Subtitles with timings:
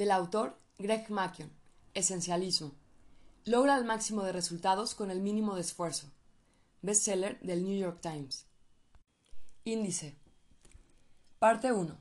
[0.00, 1.50] Del autor Greg Makion.
[1.92, 2.72] Esencialismo.
[3.44, 6.10] Logra el máximo de resultados con el mínimo de esfuerzo.
[6.80, 8.46] Bestseller del New York Times.
[9.64, 10.16] Índice.
[11.38, 11.98] Parte 1.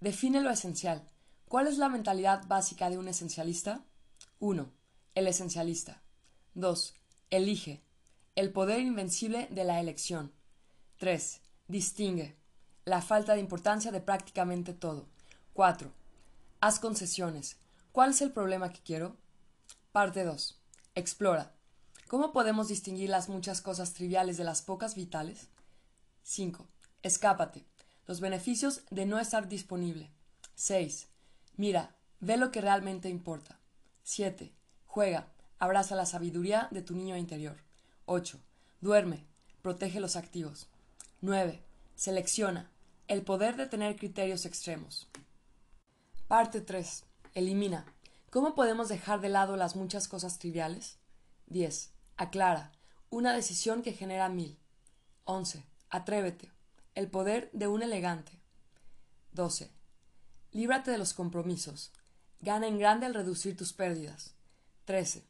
[0.00, 1.06] Define lo esencial.
[1.46, 3.84] ¿Cuál es la mentalidad básica de un esencialista?
[4.38, 4.72] 1.
[5.14, 6.00] El esencialista.
[6.54, 6.94] 2.
[7.28, 7.82] Elige.
[8.36, 10.32] El poder invencible de la elección.
[10.96, 11.42] 3.
[11.68, 12.38] Distingue.
[12.86, 15.08] La falta de importancia de prácticamente todo.
[15.52, 16.03] 4.
[16.64, 17.58] Haz concesiones.
[17.92, 19.18] ¿Cuál es el problema que quiero?
[19.92, 20.58] Parte 2.
[20.94, 21.52] Explora.
[22.08, 25.48] ¿Cómo podemos distinguir las muchas cosas triviales de las pocas vitales?
[26.22, 26.66] 5.
[27.02, 27.66] Escápate.
[28.06, 30.10] Los beneficios de no estar disponible.
[30.54, 31.08] 6.
[31.58, 33.58] Mira, ve lo que realmente importa.
[34.04, 34.50] 7.
[34.86, 35.28] Juega.
[35.58, 37.58] Abraza la sabiduría de tu niño interior.
[38.06, 38.40] 8.
[38.80, 39.26] Duerme.
[39.60, 40.68] Protege los activos.
[41.20, 41.62] 9.
[41.94, 42.70] Selecciona.
[43.06, 45.10] El poder de tener criterios extremos.
[46.28, 47.04] Parte 3.
[47.34, 47.84] Elimina.
[48.30, 50.96] ¿Cómo podemos dejar de lado las muchas cosas triviales?
[51.48, 51.92] 10.
[52.16, 52.72] Aclara.
[53.10, 54.58] Una decisión que genera mil.
[55.24, 55.66] 11.
[55.90, 56.50] Atrévete.
[56.94, 58.40] El poder de un elegante.
[59.32, 59.70] 12.
[60.52, 61.92] Líbrate de los compromisos.
[62.40, 64.34] Gana en grande al reducir tus pérdidas.
[64.86, 65.26] 13.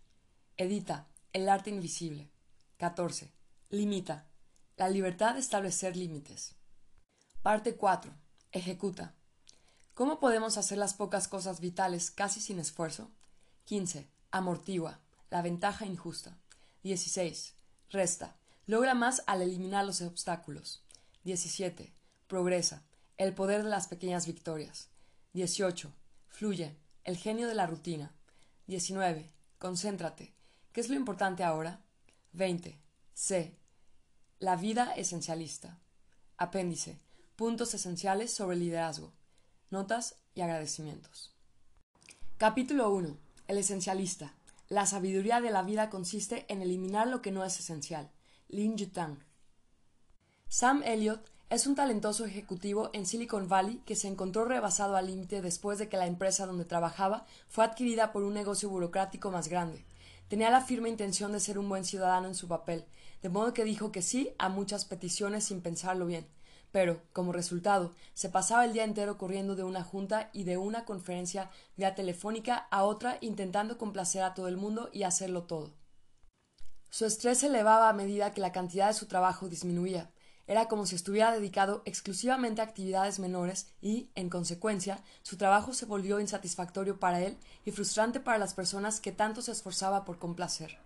[0.56, 1.08] Edita.
[1.33, 2.31] El arte invisible.
[2.77, 3.33] 14.
[3.70, 4.29] Limita.
[4.77, 6.55] La libertad de establecer límites.
[7.42, 8.12] Parte 4.
[8.53, 9.12] Ejecuta.
[9.95, 13.12] ¿Cómo podemos hacer las pocas cosas vitales casi sin esfuerzo?
[13.67, 14.09] 15.
[14.33, 14.98] Amortigua.
[15.31, 16.36] La ventaja injusta.
[16.83, 17.55] 16.
[17.91, 18.34] Resta.
[18.67, 20.83] Logra más al eliminar los obstáculos.
[21.23, 21.92] 17.
[22.27, 22.83] Progresa.
[23.19, 24.89] El poder de las pequeñas victorias.
[25.33, 25.92] 18.
[26.27, 26.75] Fluye.
[27.05, 28.11] El genio de la rutina.
[28.67, 29.31] 19.
[29.61, 30.34] Concéntrate.
[30.73, 31.84] ¿Qué es lo importante ahora?
[32.33, 32.77] 20.
[33.14, 33.55] C.
[34.41, 35.79] La vida esencialista.
[36.36, 36.98] Apéndice.
[37.36, 39.12] Puntos esenciales sobre liderazgo.
[39.75, 41.34] Notas y agradecimientos.
[42.36, 43.17] Capítulo 1.
[43.48, 44.33] El esencialista.
[44.69, 48.08] La sabiduría de la vida consiste en eliminar lo que no es esencial.
[48.47, 49.19] Lin Yutang.
[50.46, 55.42] Sam Elliott es un talentoso ejecutivo en Silicon Valley que se encontró rebasado al límite
[55.42, 59.85] después de que la empresa donde trabajaba fue adquirida por un negocio burocrático más grande.
[60.29, 62.85] Tenía la firme intención de ser un buen ciudadano en su papel,
[63.23, 66.29] de modo que dijo que sí a muchas peticiones sin pensarlo bien
[66.74, 70.85] pero, como resultado, se pasaba el día entero corriendo de una junta y de una
[70.85, 75.70] conferencia vía telefónica a otra intentando complacer a todo el mundo y hacerlo todo.
[76.90, 80.11] Su estrés se elevaba a medida que la cantidad de su trabajo disminuía.
[80.48, 85.86] Era como si estuviera dedicado exclusivamente a actividades menores y, en consecuencia, su trabajo se
[85.86, 90.77] volvió insatisfactorio para él y frustrante para las personas que tanto se esforzaba por complacer.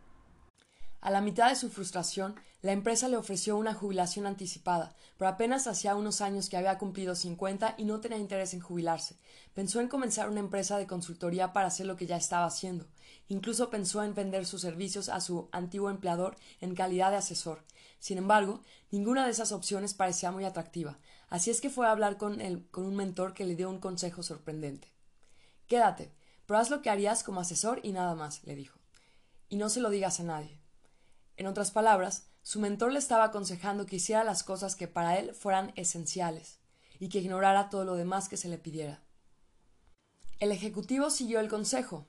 [1.01, 5.69] A la mitad de su frustración, la empresa le ofreció una jubilación anticipada, pero apenas
[5.69, 9.17] hacía unos años que había cumplido cincuenta y no tenía interés en jubilarse.
[9.55, 12.87] Pensó en comenzar una empresa de consultoría para hacer lo que ya estaba haciendo.
[13.29, 17.63] Incluso pensó en vender sus servicios a su antiguo empleador en calidad de asesor.
[18.01, 20.99] Sin embargo, ninguna de esas opciones parecía muy atractiva,
[21.29, 23.79] así es que fue a hablar con, él, con un mentor que le dio un
[23.79, 24.93] consejo sorprendente.
[25.67, 26.13] Quédate,
[26.47, 28.79] pero haz lo que harías como asesor y nada más, le dijo.
[29.49, 30.58] Y no se lo digas a nadie.
[31.39, 35.35] En otras palabras, su mentor le estaba aconsejando que hiciera las cosas que para él
[35.35, 36.59] fueran esenciales
[36.99, 39.05] y que ignorara todo lo demás que se le pidiera.
[40.41, 42.09] El ejecutivo siguió el consejo.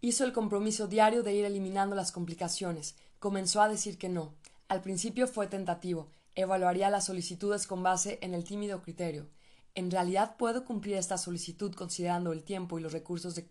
[0.00, 2.96] Hizo el compromiso diario de ir eliminando las complicaciones.
[3.18, 4.34] Comenzó a decir que no.
[4.68, 6.10] Al principio fue tentativo.
[6.34, 9.28] Evaluaría las solicitudes con base en el tímido criterio.
[9.74, 13.50] ¿En realidad puedo cumplir esta solicitud considerando el tiempo y los recursos de,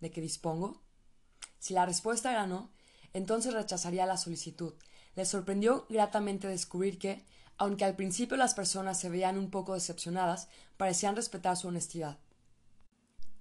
[0.00, 0.80] de que dispongo?
[1.58, 2.70] Si la respuesta era no,
[3.12, 4.74] entonces rechazaría la solicitud.
[5.14, 7.24] Le sorprendió gratamente descubrir que,
[7.58, 12.18] aunque al principio las personas se veían un poco decepcionadas, parecían respetar su honestidad.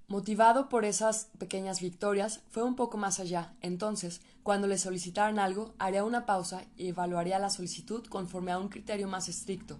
[0.07, 3.55] Motivado por esas pequeñas victorias, fue un poco más allá.
[3.61, 8.67] Entonces, cuando le solicitaran algo, haría una pausa y evaluaría la solicitud conforme a un
[8.67, 9.79] criterio más estricto.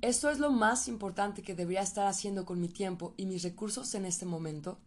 [0.00, 3.94] ¿Esto es lo más importante que debería estar haciendo con mi tiempo y mis recursos
[3.94, 4.78] en este momento?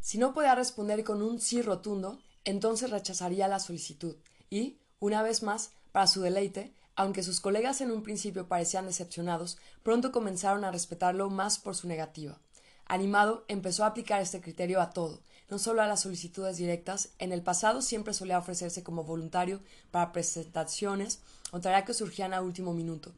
[0.00, 4.16] Si no podía responder con un sí rotundo, entonces rechazaría la solicitud
[4.48, 9.58] y, una vez más, para su deleite, aunque sus colegas en un principio parecían decepcionados,
[9.82, 12.38] pronto comenzaron a respetarlo más por su negativa.
[12.86, 17.10] Animado, empezó a aplicar este criterio a todo, no solo a las solicitudes directas.
[17.18, 19.60] En el pasado siempre solía ofrecerse como voluntario
[19.90, 21.20] para presentaciones
[21.52, 23.12] o tareas que surgían a último minuto.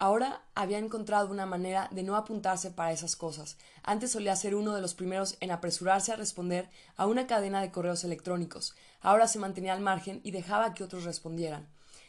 [0.00, 3.56] Ahora había encontrado una manera de no apuntarse para esas cosas.
[3.82, 7.72] Antes solía ser uno de los primeros en apresurarse a responder a una cadena de
[7.72, 8.76] correos electrónicos.
[9.00, 11.66] Ahora se mantenía al margen y dejaba que otros respondieran.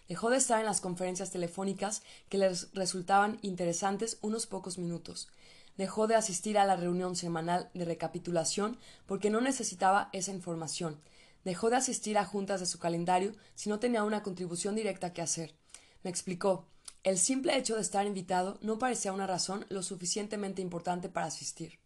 [0.08, 5.28] Dejó de estar en las conferencias telefónicas que les resultaban interesantes unos pocos minutos.
[5.76, 8.78] dejó de asistir a la reunión semanal de recapitulación
[9.08, 11.00] porque no necesitaba esa información,
[11.46, 15.22] dejó de asistir a juntas de su calendario si no tenía una contribución directa que
[15.22, 15.56] hacer.
[16.04, 16.68] Me explicó.
[17.04, 21.80] El simple hecho de estar invitado no parecía una razón lo suficientemente importante para asistir.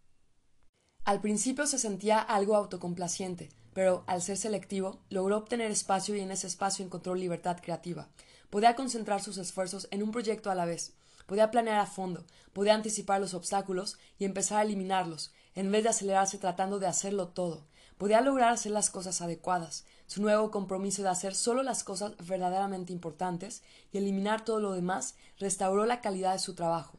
[1.06, 6.32] Al principio se sentía algo autocomplaciente, pero al ser selectivo logró obtener espacio y en
[6.32, 8.10] ese espacio encontró libertad creativa.
[8.50, 10.94] Podía concentrar sus esfuerzos en un proyecto a la vez,
[11.28, 15.90] podía planear a fondo, podía anticipar los obstáculos y empezar a eliminarlos, en vez de
[15.90, 17.68] acelerarse tratando de hacerlo todo.
[18.04, 22.92] Podía lograr hacer las cosas adecuadas, su nuevo compromiso de hacer solo las cosas verdaderamente
[22.92, 23.64] importantes
[23.94, 26.98] y eliminar todo lo demás restauró la calidad de su trabajo.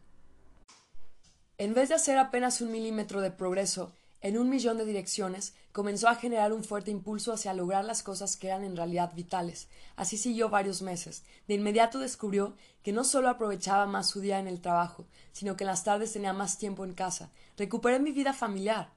[1.59, 3.93] En vez de hacer apenas un milímetro de progreso
[4.23, 8.39] en un millón de direcciones, comenzó a generar un fuerte impulso hacia lograr las cosas
[8.39, 9.69] que eran en realidad vitales.
[9.97, 11.23] Así siguió varios meses.
[11.47, 15.65] De inmediato descubrió que no solo aprovechaba más su día en el trabajo, sino que
[15.65, 17.31] en las tardes tenía más tiempo en casa.
[17.59, 18.89] Recuperé mi vida familiar.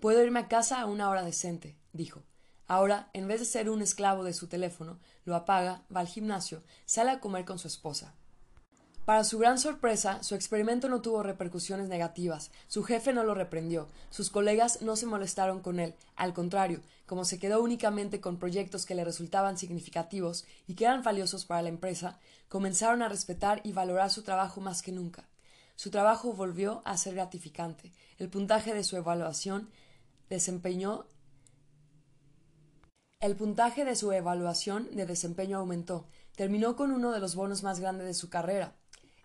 [0.00, 2.22] Puedo irme a casa a una hora decente, dijo.
[2.66, 6.62] Ahora, en vez de ser un esclavo de su teléfono, lo apaga, va al gimnasio,
[6.86, 8.14] sale a comer con su esposa.
[9.04, 12.50] Para su gran sorpresa, su experimento no tuvo repercusiones negativas.
[12.68, 13.86] Su jefe no lo reprendió.
[14.08, 15.94] Sus colegas no se molestaron con él.
[16.16, 21.02] Al contrario, como se quedó únicamente con proyectos que le resultaban significativos y que eran
[21.02, 22.18] valiosos para la empresa,
[22.48, 25.28] comenzaron a respetar y valorar su trabajo más que nunca.
[25.76, 27.92] Su trabajo volvió a ser gratificante.
[28.16, 29.68] El puntaje de su evaluación
[30.28, 31.06] desempeñó
[33.20, 36.06] el puntaje de su evaluación de desempeño aumentó.
[36.36, 38.76] Terminó con uno de los bonos más grandes de su carrera.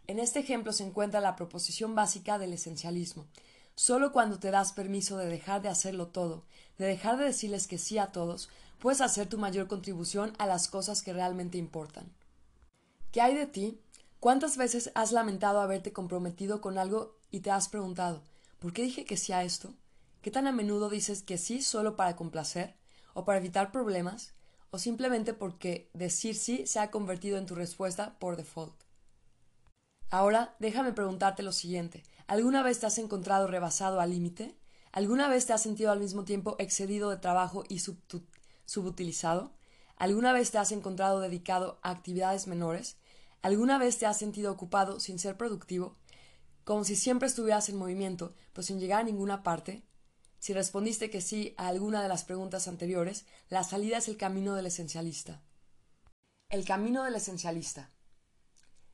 [0.07, 3.27] En este ejemplo se encuentra la proposición básica del esencialismo.
[3.75, 6.45] Solo cuando te das permiso de dejar de hacerlo todo,
[6.77, 8.49] de dejar de decirles que sí a todos,
[8.79, 12.09] puedes hacer tu mayor contribución a las cosas que realmente importan.
[13.11, 13.81] ¿Qué hay de ti?
[14.21, 18.23] ¿Cuántas veces has lamentado haberte comprometido con algo y te has preguntado
[18.59, 19.73] ¿por qué dije que sí a esto?
[20.21, 22.75] ¿Qué tan a menudo dices que sí solo para complacer?
[23.13, 24.33] ¿O para evitar problemas?
[24.69, 28.75] ¿O simplemente porque decir sí se ha convertido en tu respuesta por default?
[30.09, 32.03] Ahora déjame preguntarte lo siguiente.
[32.27, 34.57] ¿Alguna vez te has encontrado rebasado al límite?
[34.91, 37.81] ¿Alguna vez te has sentido al mismo tiempo excedido de trabajo y
[38.65, 39.53] subutilizado?
[39.95, 42.97] ¿Alguna vez te has encontrado dedicado a actividades menores?
[43.41, 45.95] ¿Alguna vez te has sentido ocupado sin ser productivo?
[46.65, 49.83] Como si siempre estuvieras en movimiento, pero sin llegar a ninguna parte.
[50.39, 54.55] Si respondiste que sí a alguna de las preguntas anteriores, la salida es el camino
[54.55, 55.41] del esencialista.
[56.49, 57.89] El camino del esencialista.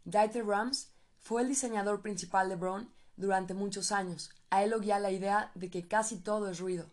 [0.03, 0.89] Dieter Rams
[1.19, 4.31] fue el diseñador principal de Brown durante muchos años.
[4.49, 6.87] A él lo guía la idea de que casi todo es ruido.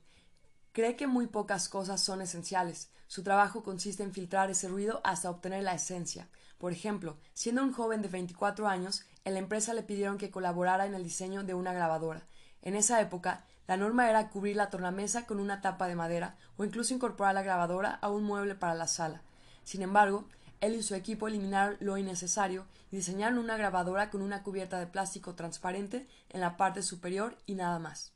[0.73, 2.91] Cree que muy pocas cosas son esenciales.
[3.07, 6.29] Su trabajo consiste en filtrar ese ruido hasta obtener la esencia.
[6.59, 10.87] Por ejemplo, siendo un joven de 24 años, en la empresa le pidieron que colaborara
[10.87, 12.27] en el diseño de una grabadora.
[12.63, 16.65] En esa época, la norma era cubrir la tornamesa con una tapa de madera o
[16.65, 19.23] incluso incorporar la grabadora a un mueble para la sala.
[19.65, 20.29] Sin embargo,
[20.61, 24.87] él y su equipo eliminaron lo innecesario y diseñaron una grabadora con una cubierta de
[24.87, 28.13] plástico transparente en la parte superior y nada más.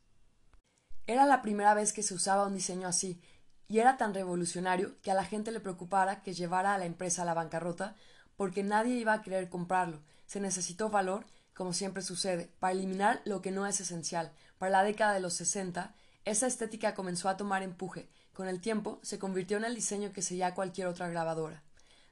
[1.06, 3.18] Era la primera vez que se usaba un diseño así,
[3.66, 7.22] y era tan revolucionario que a la gente le preocupara que llevara a la empresa
[7.22, 7.96] a la bancarrota
[8.36, 10.02] porque nadie iba a querer comprarlo.
[10.26, 11.24] Se necesitó valor,
[11.54, 15.34] como siempre sucede, para eliminar lo que no es esencial, para la década de los
[15.34, 15.94] 60,
[16.24, 18.08] esa estética comenzó a tomar empuje.
[18.32, 21.62] Con el tiempo, se convirtió en el diseño que seguía cualquier otra grabadora.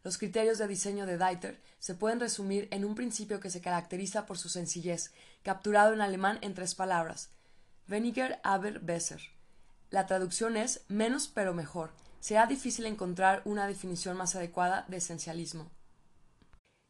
[0.05, 4.27] Los criterios de diseño de Dieter se pueden resumir en un principio que se caracteriza
[4.27, 7.31] por su sencillez, capturado en alemán en tres palabras:
[7.89, 9.21] Weniger, aber besser.
[9.91, 11.91] La traducción es menos pero mejor.
[12.21, 15.71] Será difícil encontrar una definición más adecuada de esencialismo.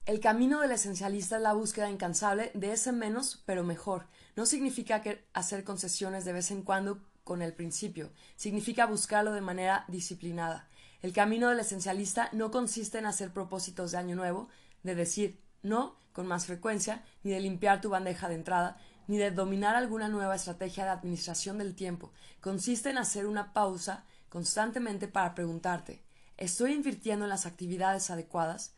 [0.07, 4.07] El camino del esencialista es la búsqueda incansable de ese menos pero mejor.
[4.37, 9.41] No significa que hacer concesiones de vez en cuando con el principio, significa buscarlo de
[9.41, 10.69] manera disciplinada.
[11.01, 14.51] El camino del esencialista no consiste en hacer propósitos de año nuevo,
[14.83, 19.31] de decir no con más frecuencia, ni de limpiar tu bandeja de entrada, ni de
[19.31, 22.13] dominar alguna nueva estrategia de administración del tiempo.
[22.43, 26.03] Consiste en hacer una pausa constantemente para preguntarte
[26.37, 28.75] ¿Estoy invirtiendo en las actividades adecuadas?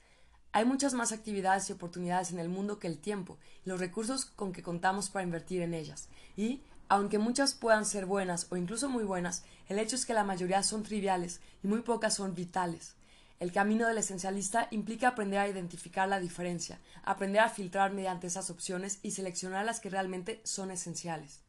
[0.57, 3.37] Hay muchas más actividades y oportunidades en el mundo que el tiempo
[3.67, 6.09] y los recursos con que contamos para invertir en ellas.
[6.35, 10.25] Y, aunque muchas puedan ser buenas o incluso muy buenas, el hecho es que la
[10.25, 12.95] mayoría son triviales y muy pocas son vitales.
[13.39, 18.49] El camino del esencialista implica aprender a identificar la diferencia, aprender a filtrar mediante esas
[18.49, 21.46] opciones y seleccionar las que realmente son esenciales.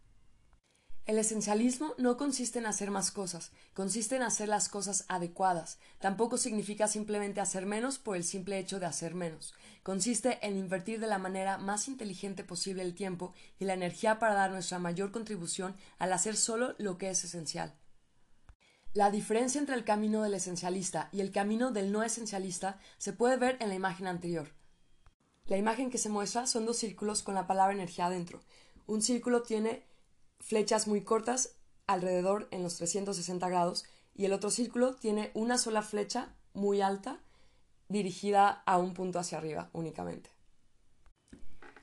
[1.08, 5.80] El esencialismo no consiste en hacer más cosas, consiste en hacer las cosas adecuadas.
[6.00, 9.54] Tampoco significa simplemente hacer menos por el simple hecho de hacer menos.
[9.84, 14.34] Consiste en invertir de la manera más inteligente posible el tiempo y la energía para
[14.34, 17.74] dar nuestra mayor contribución al hacer solo lo que es esencial.
[18.92, 23.38] La diferencia entre el camino del esencialista y el camino del no esencialista se puede
[23.38, 24.50] ver en la imagen anterior.
[25.46, 28.42] La imagen que se muestra son dos círculos con la palabra energía adentro.
[28.88, 29.87] Un círculo tiene
[30.48, 31.56] flechas muy cortas
[31.88, 33.84] alrededor en los 360 grados
[34.16, 37.20] y el otro círculo tiene una sola flecha muy alta
[37.90, 40.30] dirigida a un punto hacia arriba únicamente.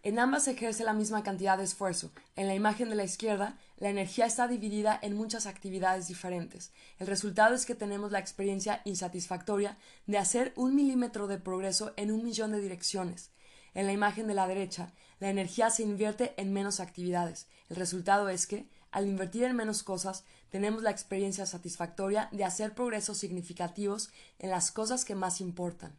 [0.02, 2.10] En ambas se ejerce la misma cantidad de esfuerzo.
[2.36, 6.72] En la imagen de la izquierda, la energía está dividida en muchas actividades diferentes.
[6.98, 12.10] El resultado es que tenemos la experiencia insatisfactoria de hacer un milímetro de progreso en
[12.10, 13.30] un millón de direcciones.
[13.74, 14.92] En la imagen de la derecha,
[15.24, 17.46] la energía se invierte en menos actividades.
[17.70, 22.74] El resultado es que, al invertir en menos cosas, tenemos la experiencia satisfactoria de hacer
[22.74, 25.96] progresos significativos en las cosas que más importan.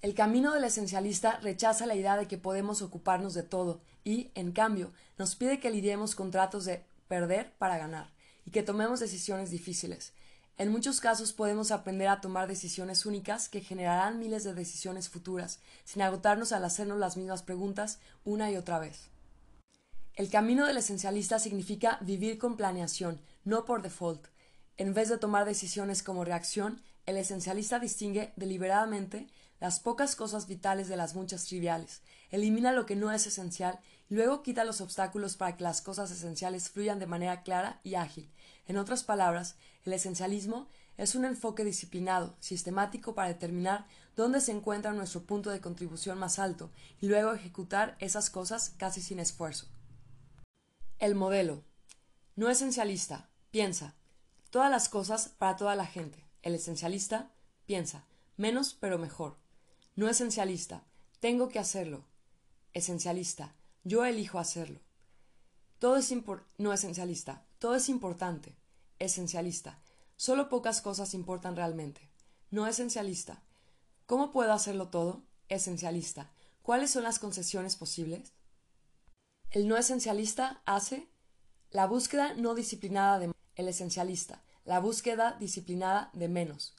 [0.00, 4.50] El camino del esencialista rechaza la idea de que podemos ocuparnos de todo y, en
[4.50, 8.10] cambio, nos pide que lidiemos con tratos de perder para ganar
[8.44, 10.12] y que tomemos decisiones difíciles.
[10.62, 15.58] En muchos casos podemos aprender a tomar decisiones únicas que generarán miles de decisiones futuras,
[15.84, 19.08] sin agotarnos al hacernos las mismas preguntas una y otra vez.
[20.14, 24.28] El camino del esencialista significa vivir con planeación, no por default.
[24.76, 29.26] En vez de tomar decisiones como reacción, el esencialista distingue deliberadamente
[29.58, 34.14] las pocas cosas vitales de las muchas triviales, elimina lo que no es esencial y
[34.14, 38.30] luego quita los obstáculos para que las cosas esenciales fluyan de manera clara y ágil.
[38.66, 44.92] En otras palabras, el esencialismo es un enfoque disciplinado, sistemático para determinar dónde se encuentra
[44.92, 49.66] nuestro punto de contribución más alto y luego ejecutar esas cosas casi sin esfuerzo.
[50.98, 51.64] El modelo.
[52.36, 53.28] No esencialista.
[53.50, 53.94] Piensa.
[54.50, 56.24] Todas las cosas para toda la gente.
[56.42, 57.32] El esencialista
[57.66, 58.04] piensa.
[58.36, 59.36] Menos pero mejor.
[59.96, 60.84] No esencialista.
[61.20, 62.04] Tengo que hacerlo.
[62.72, 63.54] Esencialista.
[63.84, 64.80] Yo elijo hacerlo.
[65.78, 66.14] Todo es
[66.58, 67.44] no esencialista.
[67.62, 68.56] Todo es importante.
[68.98, 69.78] Esencialista.
[70.16, 72.10] Solo pocas cosas importan realmente.
[72.50, 73.40] No esencialista.
[74.06, 75.22] ¿Cómo puedo hacerlo todo?
[75.48, 76.32] Esencialista.
[76.62, 78.32] ¿Cuáles son las concesiones posibles?
[79.52, 81.08] El no esencialista hace
[81.70, 86.74] la búsqueda no disciplinada de el esencialista, la búsqueda disciplinada de menos.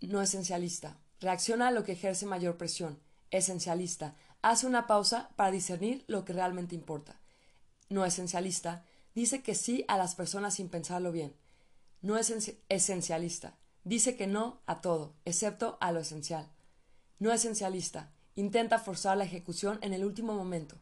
[0.00, 0.98] No esencialista.
[1.20, 2.98] Reacciona a lo que ejerce mayor presión.
[3.30, 4.16] Esencialista.
[4.42, 7.20] Hace una pausa para discernir lo que realmente importa.
[7.88, 8.84] No esencialista.
[9.16, 11.34] Dice que sí a las personas sin pensarlo bien.
[12.02, 12.32] No es
[12.68, 13.58] esencialista.
[13.82, 16.48] Dice que no a todo, excepto a lo esencial.
[17.18, 18.12] No esencialista.
[18.36, 20.76] Intenta forzar la ejecución en el último momento.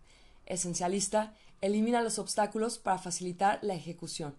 [0.44, 1.32] Esencialista.
[1.62, 4.36] Elimina los obstáculos para facilitar la ejecución.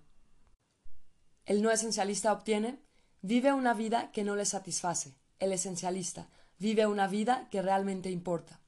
[1.48, 2.84] El no esencialista obtiene
[3.24, 8.60] vive una vida que no le satisface el esencialista vive una vida que realmente importa.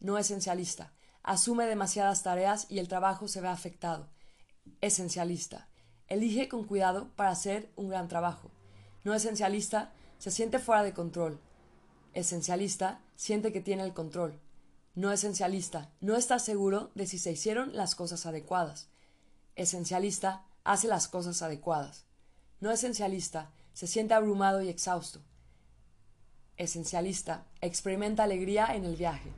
[0.00, 0.92] No esencialista.
[1.22, 4.08] Asume demasiadas tareas y el trabajo se ve afectado.
[4.80, 5.68] Esencialista.
[6.08, 8.50] Elige con cuidado para hacer un gran trabajo.
[9.04, 11.40] No esencialista se siente fuera de control.
[12.12, 14.38] Esencialista siente que tiene el control.
[14.94, 18.88] No esencialista no está seguro de si se hicieron las cosas adecuadas.
[19.54, 22.06] Esencialista hace las cosas adecuadas.
[22.60, 25.20] No esencialista se siente abrumado y exhausto
[26.56, 29.30] esencialista experimenta alegría en el viaje.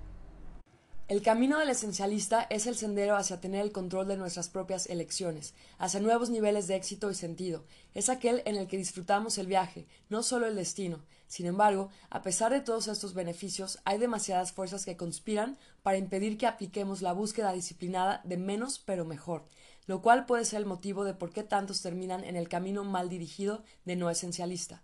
[1.09, 5.55] El camino del esencialista es el sendero hacia tener el control de nuestras propias elecciones,
[5.79, 7.65] hacia nuevos niveles de éxito y sentido.
[7.95, 10.99] Es aquel en el que disfrutamos el viaje, no solo el destino.
[11.27, 16.37] Sin embargo, a pesar de todos estos beneficios, hay demasiadas fuerzas que conspiran para impedir
[16.37, 19.47] que apliquemos la búsqueda disciplinada de menos pero mejor,
[19.87, 23.09] lo cual puede ser el motivo de por qué tantos terminan en el camino mal
[23.09, 24.83] dirigido de no esencialista.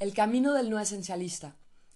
[0.00, 1.54] El camino del no esencialista.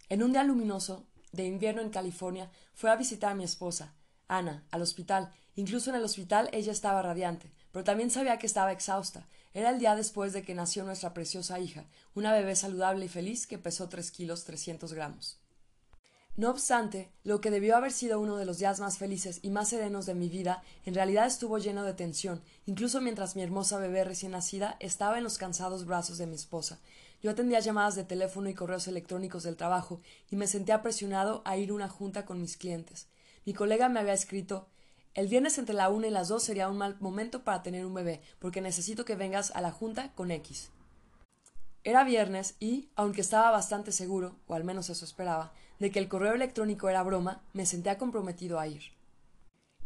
[0.09, 3.95] En un día luminoso de invierno en California, fue a visitar a mi esposa,
[4.29, 5.33] Ana, al hospital.
[5.57, 9.27] Incluso en el hospital ella estaba radiante, pero también sabía que estaba exhausta.
[9.53, 11.85] Era el día después de que nació nuestra preciosa hija,
[12.15, 15.41] una bebé saludable y feliz que pesó tres kilos trescientos gramos.
[16.37, 19.69] No obstante, lo que debió haber sido uno de los días más felices y más
[19.69, 24.05] serenos de mi vida, en realidad estuvo lleno de tensión, incluso mientras mi hermosa bebé
[24.05, 26.79] recién nacida estaba en los cansados brazos de mi esposa.
[27.23, 30.01] Yo atendía llamadas de teléfono y correos electrónicos del trabajo
[30.31, 33.09] y me sentía presionado a ir a una junta con mis clientes.
[33.45, 34.69] Mi colega me había escrito
[35.13, 37.95] el viernes entre la una y las dos sería un mal momento para tener un
[37.95, 40.71] bebé, porque necesito que vengas a la junta con X.
[41.83, 46.09] Era viernes y, aunque estaba bastante seguro, o al menos eso esperaba, de que el
[46.09, 48.83] correo electrónico era broma, me sentía comprometido a ir.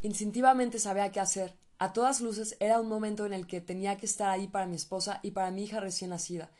[0.02, 4.06] Instintivamente sabía qué hacer, A todas luces era un momento en el que tenía que
[4.06, 6.50] estar ahí para mi esposa y para mi hija recién nacida.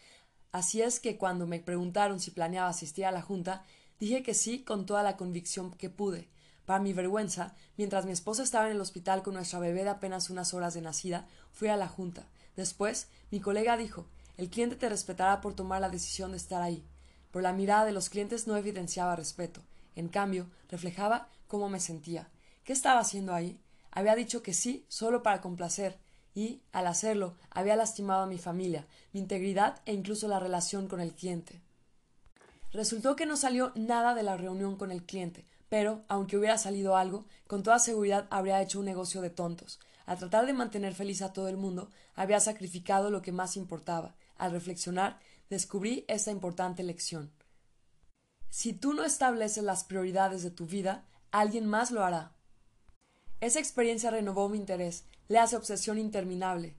[0.55, 3.65] Así es que cuando me preguntaron si planeaba asistir a la junta,
[3.99, 6.29] dije que sí con toda la convicción que pude.
[6.65, 10.31] Para mi vergüenza, mientras mi esposa estaba en el hospital con nuestra bebé de apenas
[10.31, 12.29] unas horas de nacida, fui a la junta.
[12.55, 14.07] Después, mi colega dijo
[14.37, 16.85] el cliente te respetará por tomar la decisión de estar ahí.
[17.33, 19.61] Pero la mirada de los clientes no evidenciaba respeto.
[19.97, 22.31] En cambio, reflejaba cómo me sentía.
[22.63, 23.61] ¿Qué estaba haciendo ahí?
[23.91, 25.99] Había dicho que sí solo para complacer,
[26.35, 31.00] y, al hacerlo, había lastimado a mi familia, mi integridad e incluso la relación con
[31.00, 31.62] el cliente.
[32.73, 36.97] Resultó que no salió nada de la reunión con el cliente, pero, aunque hubiera salido
[36.97, 39.79] algo, con toda seguridad habría hecho un negocio de tontos.
[40.07, 44.14] Al tratar de mantener feliz a todo el mundo, había sacrificado lo que más importaba.
[44.37, 47.33] Al reflexionar, descubrí esta importante lección.
[48.50, 52.33] Si tú no estableces las prioridades de tu vida, alguien más lo hará.
[53.41, 56.75] Esa experiencia renovó mi interés, le hace obsesión interminable,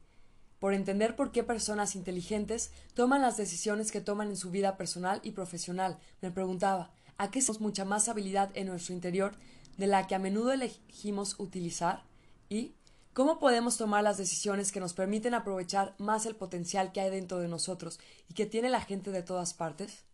[0.59, 5.19] por entender por qué personas inteligentes toman las decisiones que toman en su vida personal
[5.23, 5.99] y profesional.
[6.21, 9.35] Me preguntaba, ¿a qué tenemos mucha más habilidad en nuestro interior
[9.77, 12.03] de la que a menudo elegimos utilizar?
[12.49, 12.75] ¿Y
[13.13, 17.39] cómo podemos tomar las decisiones que nos permiten aprovechar más el potencial que hay dentro
[17.39, 17.99] de nosotros
[18.29, 20.05] y que tiene la gente de todas partes?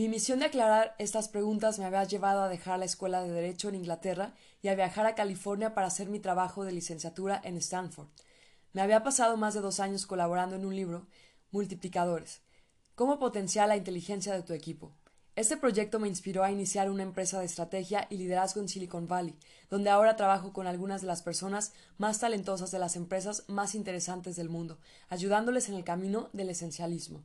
[0.00, 3.68] Mi misión de aclarar estas preguntas me había llevado a dejar la escuela de Derecho
[3.68, 8.08] en Inglaterra y a viajar a California para hacer mi trabajo de licenciatura en Stanford.
[8.72, 11.06] Me había pasado más de dos años colaborando en un libro,
[11.50, 12.40] Multiplicadores.
[12.94, 14.90] Cómo potenciar la inteligencia de tu equipo.
[15.36, 19.38] Este proyecto me inspiró a iniciar una empresa de estrategia y liderazgo en Silicon Valley,
[19.68, 24.34] donde ahora trabajo con algunas de las personas más talentosas de las empresas más interesantes
[24.36, 24.78] del mundo,
[25.10, 27.22] ayudándoles en el camino del esencialismo.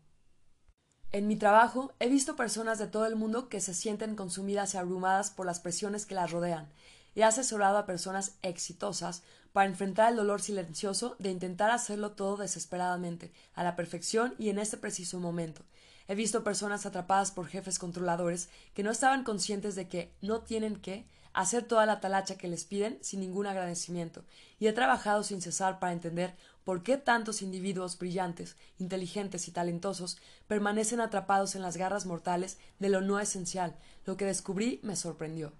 [1.11, 4.77] En mi trabajo he visto personas de todo el mundo que se sienten consumidas y
[4.77, 6.67] abrumadas por las presiones que las rodean.
[7.15, 13.31] He asesorado a personas exitosas para enfrentar el dolor silencioso de intentar hacerlo todo desesperadamente,
[13.53, 15.61] a la perfección y en este preciso momento.
[16.07, 20.75] He visto personas atrapadas por jefes controladores que no estaban conscientes de que no tienen
[20.75, 24.23] que hacer toda la talacha que les piden sin ningún agradecimiento,
[24.57, 30.17] y he trabajado sin cesar para entender por qué tantos individuos brillantes, inteligentes y talentosos
[30.47, 33.75] permanecen atrapados en las garras mortales de lo no esencial.
[34.05, 35.51] Lo que descubrí me sorprendió.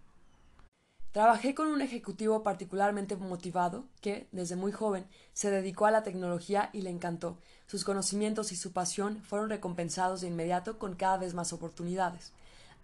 [1.11, 6.69] Trabajé con un ejecutivo particularmente motivado que, desde muy joven, se dedicó a la tecnología
[6.73, 7.38] y le encantó.
[7.67, 12.33] Sus conocimientos y su pasión fueron recompensados de inmediato con cada vez más oportunidades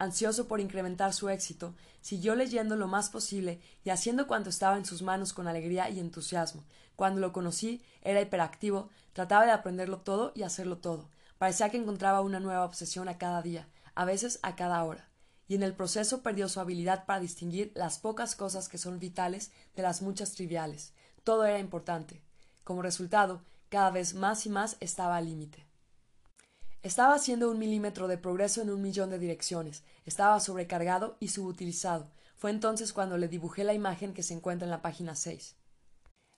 [0.02, 4.86] ansioso por incrementar su éxito, siguió leyendo lo más posible y haciendo cuanto estaba en
[4.86, 6.64] sus manos con alegría y entusiasmo.
[6.96, 11.10] Cuando lo conocí, era hiperactivo, trataba de aprenderlo todo y hacerlo todo.
[11.38, 15.08] Parecía que encontraba una nueva obsesión a cada día, a veces a cada hora,
[15.48, 19.52] y en el proceso perdió su habilidad para distinguir las pocas cosas que son vitales
[19.76, 20.94] de las muchas triviales.
[21.24, 22.24] Todo era importante.
[22.64, 25.71] Como resultado, cada vez más y más estaba al límite.
[26.84, 29.84] Estaba haciendo un milímetro de progreso en un millón de direcciones.
[30.06, 32.10] Estaba sobrecargado y subutilizado.
[32.38, 35.56] Fue entonces cuando le dibujé la imagen que se encuentra en la página 6.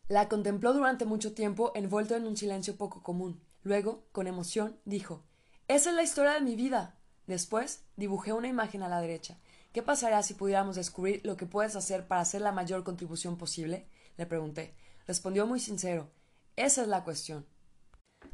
[0.10, 3.42] La contempló durante mucho tiempo envuelto en un silencio poco común.
[3.62, 5.24] Luego, con emoción, dijo
[5.70, 7.00] Esa es la historia de mi vida.
[7.26, 9.38] Después, dibujé una imagen a la derecha.
[9.72, 13.88] ¿Qué pasaría si pudiéramos descubrir lo que puedes hacer para hacer la mayor contribución posible?
[14.18, 14.76] le pregunté.
[15.08, 16.12] Respondió muy sincero
[16.58, 17.46] Esa es la cuestión.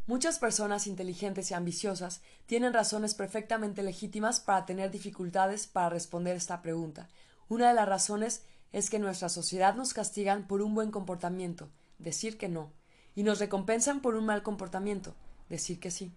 [0.09, 6.63] Muchas personas inteligentes y ambiciosas tienen razones perfectamente legítimas para tener dificultades para responder esta
[6.63, 7.07] pregunta.
[7.47, 8.41] Una de las razones
[8.71, 11.69] es que nuestra sociedad nos castigan por un buen comportamiento,
[11.99, 12.73] decir que no,
[13.13, 15.13] y nos recompensan por un mal comportamiento,
[15.47, 16.11] decir que sí.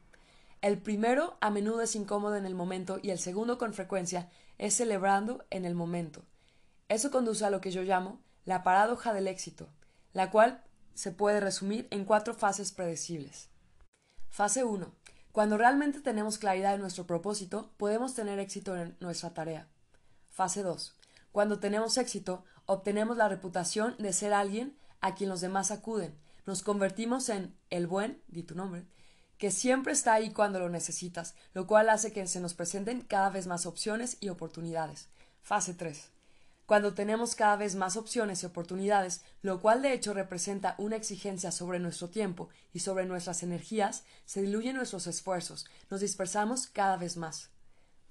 [0.62, 4.72] El primero a menudo es incómodo en el momento y el segundo con frecuencia es
[4.72, 6.24] celebrando en el momento.
[6.88, 9.68] Eso conduce a lo que yo llamo la paradoja del éxito,
[10.14, 13.51] la cual se puede resumir en cuatro fases predecibles.
[14.32, 14.90] Fase 1.
[15.30, 19.68] Cuando realmente tenemos claridad en nuestro propósito, podemos tener éxito en nuestra tarea.
[20.30, 20.96] Fase 2.
[21.32, 26.18] Cuando tenemos éxito, obtenemos la reputación de ser alguien a quien los demás acuden.
[26.46, 28.86] Nos convertimos en el buen, di tu nombre,
[29.36, 33.28] que siempre está ahí cuando lo necesitas, lo cual hace que se nos presenten cada
[33.28, 35.10] vez más opciones y oportunidades.
[35.42, 36.11] Fase 3
[36.72, 41.52] cuando tenemos cada vez más opciones y oportunidades, lo cual de hecho representa una exigencia
[41.52, 47.18] sobre nuestro tiempo y sobre nuestras energías, se diluyen nuestros esfuerzos, nos dispersamos cada vez
[47.18, 47.50] más.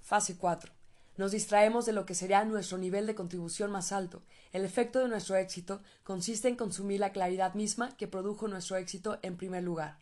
[0.00, 0.72] Fase 4.
[1.16, 4.22] Nos distraemos de lo que sería nuestro nivel de contribución más alto.
[4.52, 9.18] El efecto de nuestro éxito consiste en consumir la claridad misma que produjo nuestro éxito
[9.22, 9.98] en primer lugar.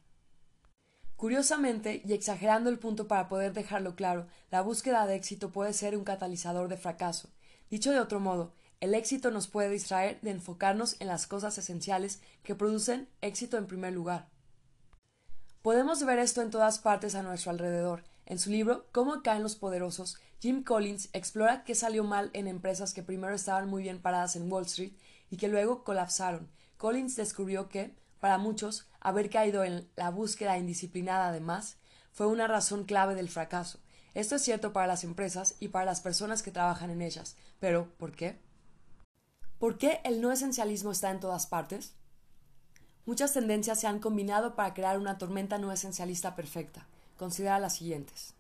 [1.17, 5.97] Curiosamente, y exagerando el punto para poder dejarlo claro, la búsqueda de éxito puede ser
[5.97, 7.31] un catalizador de fracaso.
[7.71, 12.21] Dicho de otro modo, el éxito nos puede distraer de enfocarnos en las cosas esenciales
[12.43, 14.29] que producen éxito en primer lugar.
[15.63, 18.03] Podemos ver esto en todas partes a nuestro alrededor.
[18.27, 22.93] En su libro Cómo caen los poderosos, Jim Collins explora qué salió mal en empresas
[22.93, 24.95] que primero estaban muy bien paradas en Wall Street
[25.31, 26.51] y que luego colapsaron.
[26.77, 31.77] Collins descubrió que, para muchos, haber caído en la búsqueda indisciplinada de más
[32.11, 33.79] fue una razón clave del fracaso.
[34.15, 37.37] Esto es cierto para las empresas y para las personas que trabajan en ellas.
[37.59, 38.39] Pero, ¿por qué?
[39.59, 41.95] ¿Por qué el no esencialismo está en todas partes?
[43.07, 46.87] Muchas tendencias se han combinado para crear una tormenta no esencialista perfecta.
[47.17, 48.35] Considera las siguientes.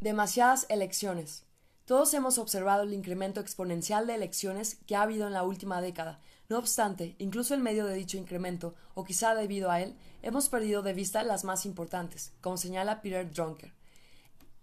[0.00, 1.44] Demasiadas elecciones.
[1.84, 6.20] Todos hemos observado el incremento exponencial de elecciones que ha habido en la última década.
[6.48, 10.82] No obstante, incluso en medio de dicho incremento, o quizá debido a él, hemos perdido
[10.82, 13.77] de vista las más importantes, como señala Peter Drucker.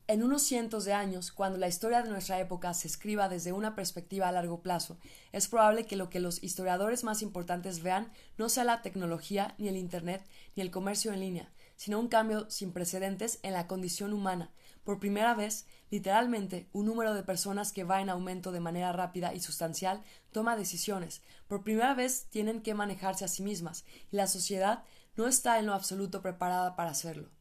[0.07, 3.73] En unos cientos de años, cuando la historia de nuestra época se escriba desde una
[3.73, 4.99] perspectiva a largo plazo,
[5.31, 9.67] es probable que lo que los historiadores más importantes vean no sea la tecnología, ni
[9.67, 10.23] el Internet,
[10.55, 14.51] ni el comercio en línea, sino un cambio sin precedentes en la condición humana,
[14.83, 19.33] por primera vez, literalmente, un número de personas que va en aumento de manera rápida
[19.33, 21.23] y sustancial toma decisiones.
[21.47, 24.83] Por primera vez tienen que manejarse a sí mismas, y la sociedad
[25.15, 27.34] no está en lo absoluto preparada para hacerlo.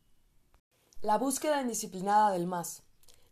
[1.05, 2.83] La búsqueda indisciplinada del más.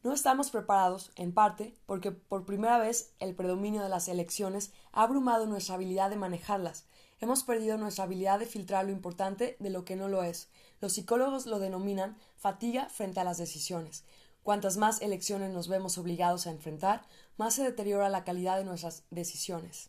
[0.02, 5.04] No estamos preparados, en parte, porque por primera vez el predominio de las elecciones ha
[5.04, 6.84] abrumado nuestra habilidad de manejarlas.
[7.18, 10.50] Hemos perdido nuestra habilidad de filtrar lo importante de lo que no lo es.
[10.82, 14.04] Los psicólogos lo denominan fatiga frente a las decisiones.
[14.42, 17.06] Cuantas más elecciones nos vemos obligados a enfrentar,
[17.38, 19.88] más se deteriora la calidad de nuestras decisiones.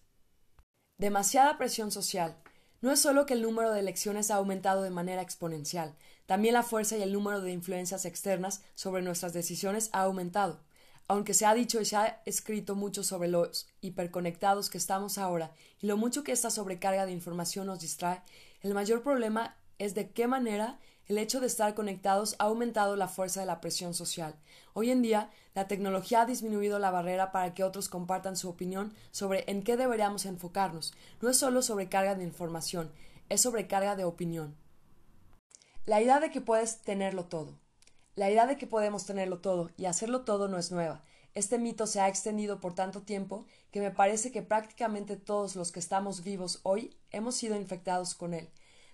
[0.98, 2.38] Demasiada presión social.
[2.84, 6.63] No es solo que el número de elecciones ha aumentado de manera exponencial, también la
[6.63, 10.60] fuerza y el número de influencias externas sobre nuestras decisiones ha aumentado.
[11.08, 15.54] Aunque se ha dicho y se ha escrito mucho sobre los hiperconectados que estamos ahora
[15.82, 18.22] y lo mucho que esta sobrecarga de información nos distrae,
[18.60, 23.07] el mayor problema es de qué manera el hecho de estar conectados ha aumentado la
[23.07, 24.35] fuerza de la presión social.
[24.73, 28.93] Hoy en día, la tecnología ha disminuido la barrera para que otros compartan su opinión
[29.11, 30.93] sobre en qué deberíamos enfocarnos.
[31.21, 32.91] No es solo sobrecarga de información,
[33.29, 34.55] es sobrecarga de opinión.
[35.85, 37.59] La idea de que puedes tenerlo todo.
[38.15, 41.01] La idea de que podemos tenerlo todo y hacerlo todo no es nueva.
[41.33, 45.71] Este mito se ha extendido por tanto tiempo que me parece que prácticamente todos los
[45.71, 48.49] que estamos vivos hoy hemos sido infectados con él.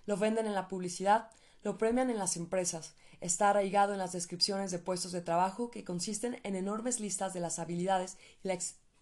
[0.06, 1.30] Lo venden en la publicidad,
[1.62, 5.84] lo premian en las empresas, está arraigado en las descripciones de puestos de trabajo que
[5.84, 8.58] consisten en enormes listas de las habilidades y la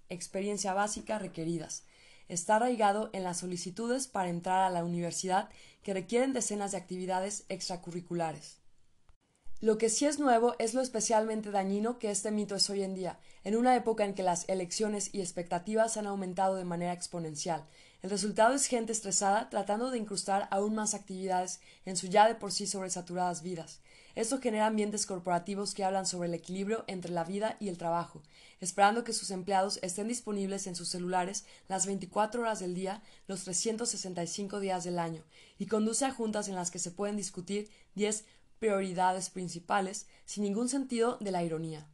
[0.08, 1.84] experiencia básica requeridas.
[2.28, 5.48] Está arraigado en las solicitudes para entrar a la universidad
[5.82, 8.58] que requieren decenas de actividades extracurriculares.
[9.60, 12.94] Lo que sí es nuevo es lo especialmente dañino que este mito es hoy en
[12.94, 17.64] día, en una época en que las elecciones y expectativas han aumentado de manera exponencial,
[18.00, 22.36] el resultado es gente estresada tratando de incrustar aún más actividades en su ya de
[22.36, 23.80] por sí sobresaturadas vidas.
[24.14, 28.22] Esto genera ambientes corporativos que hablan sobre el equilibrio entre la vida y el trabajo,
[28.60, 33.44] esperando que sus empleados estén disponibles en sus celulares las 24 horas del día, los
[33.44, 35.24] 365 días del año,
[35.58, 38.24] y conduce a juntas en las que se pueden discutir 10
[38.58, 41.86] prioridades principales sin ningún sentido de la ironía.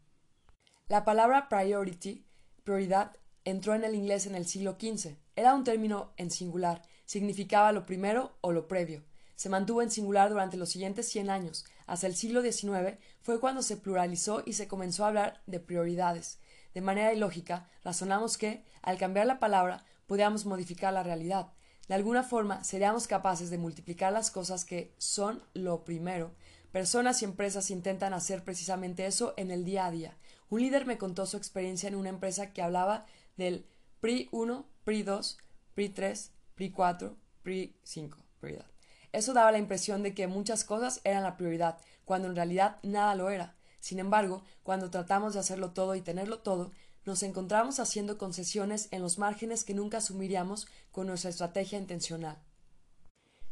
[0.89, 2.25] La palabra priority,
[2.63, 5.17] prioridad, entró en el inglés en el siglo XV.
[5.37, 9.05] Era un término en singular, significaba lo primero o lo previo.
[9.37, 11.65] Se mantuvo en singular durante los siguientes cien años.
[11.87, 16.39] Hasta el siglo XIX fue cuando se pluralizó y se comenzó a hablar de prioridades.
[16.73, 21.53] De manera ilógica, razonamos que, al cambiar la palabra, podíamos modificar la realidad.
[21.89, 26.35] De alguna forma, seríamos capaces de multiplicar las cosas que son lo primero.
[26.73, 30.17] Personas y empresas intentan hacer precisamente eso en el día a día.
[30.55, 33.67] Un líder me contó su experiencia en una empresa que hablaba del
[33.99, 35.39] PRI 1, PRI 2,
[35.75, 38.67] PRI 3, PRI 4, PRI 5, prioridad.
[39.11, 43.17] Eso daba la impresión de que muchas cosas eran la prioridad, cuando en realidad nada
[43.17, 43.57] lo era.
[43.81, 46.71] Sin embargo, cuando tratamos de hacerlo todo y tenerlo todo,
[47.05, 52.39] nos encontramos haciendo concesiones en los márgenes que nunca asumiríamos con nuestra estrategia intencional.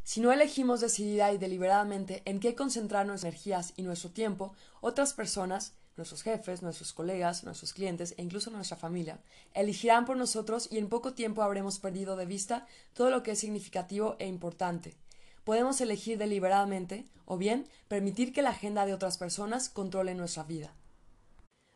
[0.03, 5.13] Si no elegimos decidida y deliberadamente en qué concentrar nuestras energías y nuestro tiempo, otras
[5.13, 9.19] personas, nuestros jefes, nuestros colegas, nuestros clientes e incluso nuestra familia,
[9.53, 13.39] elegirán por nosotros y en poco tiempo habremos perdido de vista todo lo que es
[13.39, 14.95] significativo e importante.
[15.43, 20.73] Podemos elegir deliberadamente o bien permitir que la agenda de otras personas controle nuestra vida.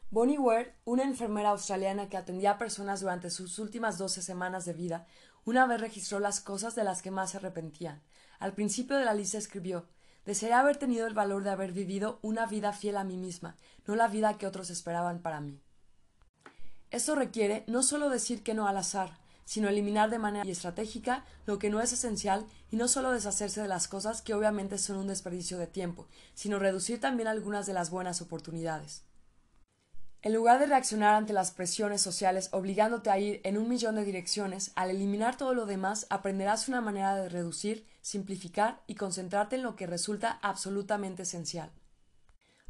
[0.10, 4.72] Bonnie Ware, una enfermera australiana que atendía a personas durante sus últimas doce semanas de
[4.72, 5.06] vida,
[5.44, 8.02] una vez registró las cosas de las que más se arrepentían.
[8.40, 9.86] Al principio de la lista escribió
[10.28, 13.96] Desearía haber tenido el valor de haber vivido una vida fiel a mí misma, no
[13.96, 15.62] la vida que otros esperaban para mí.
[16.92, 21.60] Esto requiere no solo decir que no al azar, sino eliminar de manera estratégica lo
[21.60, 25.08] que no es esencial y no solo deshacerse de las cosas que obviamente son un
[25.08, 29.07] desperdicio de tiempo, sino reducir también algunas de las buenas oportunidades.
[30.28, 34.04] En lugar de reaccionar ante las presiones sociales obligándote a ir en un millón de
[34.04, 39.64] direcciones, al eliminar todo lo demás aprenderás una manera de reducir, simplificar y concentrarte en
[39.64, 41.72] lo que resulta absolutamente esencial.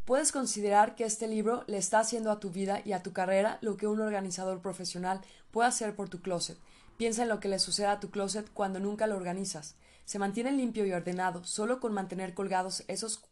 [0.06, 3.58] Puedes considerar que este libro le está haciendo a tu vida y a tu carrera
[3.62, 6.60] lo que un organizador profesional puede hacer por tu closet.
[6.96, 9.74] Piensa en lo que le sucede a tu closet cuando nunca lo organizas.
[10.06, 13.24] Se mantiene limpio y ordenado solo con mantener colgados esos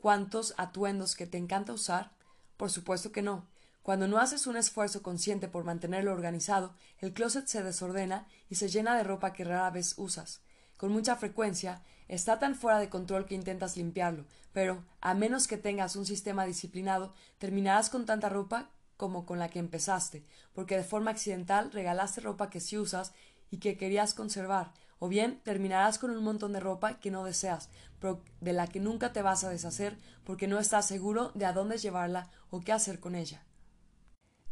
[0.00, 2.16] cuantos atuendos que te encanta usar.
[2.58, 3.46] Por supuesto que no.
[3.82, 8.68] Cuando no haces un esfuerzo consciente por mantenerlo organizado, el closet se desordena y se
[8.68, 10.42] llena de ropa que rara vez usas.
[10.76, 15.56] Con mucha frecuencia, está tan fuera de control que intentas limpiarlo, pero, a menos que
[15.56, 20.84] tengas un sistema disciplinado, terminarás con tanta ropa como con la que empezaste, porque de
[20.84, 23.12] forma accidental regalaste ropa que sí usas
[23.50, 27.70] y que querías conservar, o bien terminarás con un montón de ropa que no deseas,
[28.00, 31.52] pero de la que nunca te vas a deshacer porque no estás seguro de a
[31.52, 33.42] dónde llevarla o qué hacer con ella.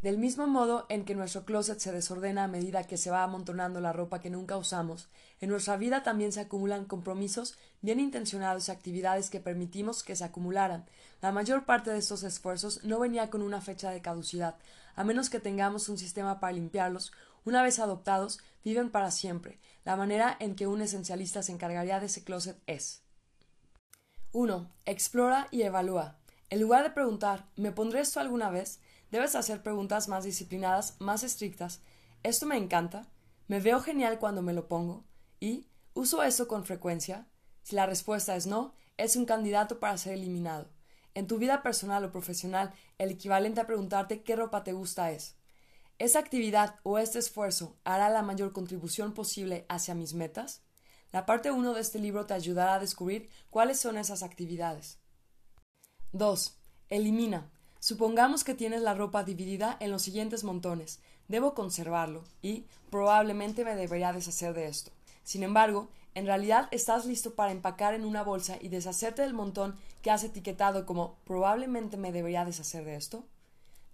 [0.03, 3.81] Del mismo modo en que nuestro closet se desordena a medida que se va amontonando
[3.81, 5.09] la ropa que nunca usamos,
[5.41, 10.23] en nuestra vida también se acumulan compromisos bien intencionados y actividades que permitimos que se
[10.23, 10.85] acumularan.
[11.23, 14.57] La mayor parte de estos esfuerzos no venía con una fecha de caducidad,
[14.95, 17.13] a menos que tengamos un sistema para limpiarlos,
[17.45, 19.61] una vez adoptados, viven para siempre.
[19.85, 23.05] La manera en que un esencialista se encargaría de ese closet es
[24.33, 24.69] 1.
[24.87, 26.19] Explora y evalúa.
[26.51, 28.81] En lugar de preguntar ¿me pondré esto alguna vez?
[29.13, 31.81] Debes hacer preguntas más disciplinadas, más estrictas.
[32.25, 33.07] ¿Esto me encanta?
[33.47, 35.05] ¿Me veo genial cuando me lo pongo?
[35.39, 37.29] ¿Y uso eso con frecuencia?
[37.63, 40.67] Si la respuesta es no, es un candidato para ser eliminado.
[41.15, 45.37] En tu vida personal o profesional, el equivalente a preguntarte qué ropa te gusta es
[45.99, 50.61] ¿Esa actividad o este esfuerzo hará la mayor contribución posible hacia mis metas?
[51.11, 54.99] La parte 1 de este libro te ayudará a descubrir cuáles son esas actividades.
[56.13, 56.55] 2.
[56.91, 57.51] Elimina.
[57.81, 61.01] Supongamos que tienes la ropa dividida en los siguientes montones.
[61.29, 64.91] Debo conservarlo y probablemente me debería deshacer de esto.
[65.25, 69.77] Sin embargo, en realidad estás listo para empacar en una bolsa y deshacerte del montón
[70.03, 73.25] que has etiquetado como probablemente me debería deshacer de esto.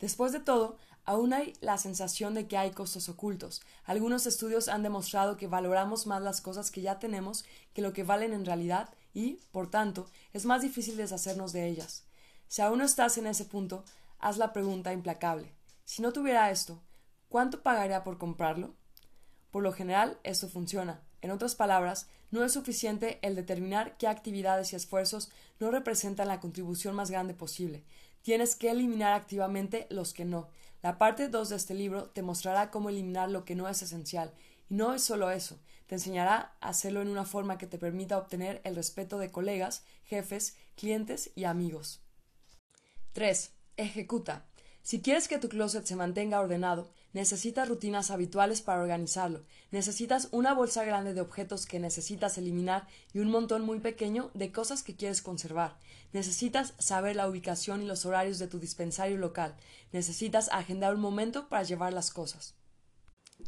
[0.02, 3.62] Después de todo, aún hay la sensación de que hay costos ocultos.
[3.84, 8.04] Algunos estudios han demostrado que valoramos más las cosas que ya tenemos que lo que
[8.04, 12.04] valen en realidad y, por tanto, es más difícil deshacernos de ellas.
[12.48, 13.84] Si aún no estás en ese punto,
[14.18, 15.52] haz la pregunta implacable.
[15.84, 16.80] Si no tuviera esto,
[17.28, 18.74] ¿cuánto pagaría por comprarlo?
[19.50, 21.02] Por lo general, esto funciona.
[21.20, 26.40] En otras palabras, no es suficiente el determinar qué actividades y esfuerzos no representan la
[26.40, 27.84] contribución más grande posible.
[28.22, 30.48] Tienes que eliminar activamente los que no.
[30.82, 34.34] La parte 2 de este libro te mostrará cómo eliminar lo que no es esencial.
[34.68, 38.18] Y no es solo eso, te enseñará a hacerlo en una forma que te permita
[38.18, 42.00] obtener el respeto de colegas, jefes, clientes y amigos.
[43.12, 43.52] 3.
[43.76, 44.46] Ejecuta.
[44.82, 49.44] Si quieres que tu closet se mantenga ordenado, necesitas rutinas habituales para organizarlo.
[49.70, 54.52] Necesitas una bolsa grande de objetos que necesitas eliminar y un montón muy pequeño de
[54.52, 55.76] cosas que quieres conservar.
[56.12, 59.54] Necesitas saber la ubicación y los horarios de tu dispensario local.
[59.92, 62.54] Necesitas agendar un momento para llevar las cosas.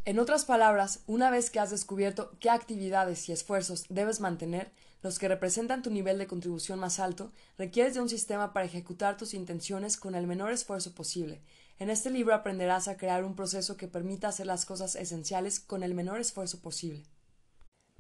[0.05, 4.73] En otras palabras, una vez que has descubierto qué actividades y esfuerzos debes mantener,
[5.03, 9.17] los que representan tu nivel de contribución más alto, requieres de un sistema para ejecutar
[9.17, 11.43] tus intenciones con el menor esfuerzo posible.
[11.79, 15.83] En este libro aprenderás a crear un proceso que permita hacer las cosas esenciales con
[15.83, 17.05] el menor esfuerzo posible.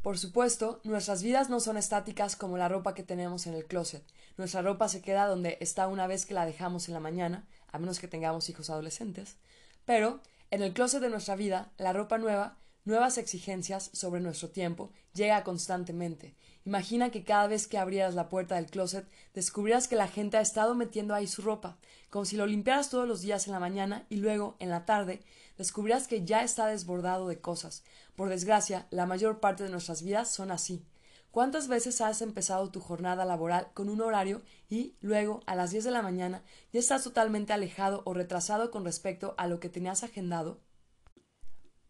[0.00, 4.04] Por supuesto, nuestras vidas no son estáticas como la ropa que tenemos en el closet.
[4.36, 7.78] Nuestra ropa se queda donde está una vez que la dejamos en la mañana, a
[7.78, 9.38] menos que tengamos hijos adolescentes.
[9.86, 14.90] Pero, en el closet de nuestra vida, la ropa nueva, nuevas exigencias sobre nuestro tiempo,
[15.12, 16.34] llega constantemente,
[16.66, 20.40] Imagina que cada vez que abrieras la puerta del closet descubrieras que la gente ha
[20.40, 21.76] estado metiendo ahí su ropa,
[22.08, 25.22] como si lo limpiaras todos los días en la mañana y luego, en la tarde,
[25.58, 27.84] descubrieras que ya está desbordado de cosas.
[28.16, 30.86] Por desgracia, la mayor parte de nuestras vidas son así.
[31.30, 35.84] ¿Cuántas veces has empezado tu jornada laboral con un horario y luego, a las diez
[35.84, 40.02] de la mañana, ya estás totalmente alejado o retrasado con respecto a lo que tenías
[40.02, 40.60] agendado?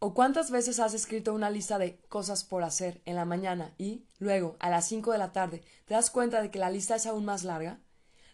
[0.07, 4.05] ¿O cuántas veces has escrito una lista de cosas por hacer en la mañana y,
[4.19, 7.07] luego, a las cinco de la tarde, te das cuenta de que la lista es
[7.07, 7.81] aún más larga?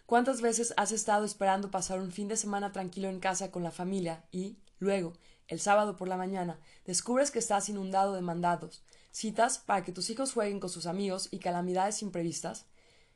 [0.05, 3.71] ¿Cuántas veces has estado esperando pasar un fin de semana tranquilo en casa con la
[3.71, 5.13] familia y, luego,
[5.47, 10.09] el sábado por la mañana, descubres que estás inundado de mandados, citas para que tus
[10.09, 12.65] hijos jueguen con sus amigos y calamidades imprevistas?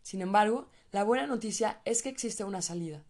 [0.02, 3.04] Sin embargo, la buena noticia es que existe una salida.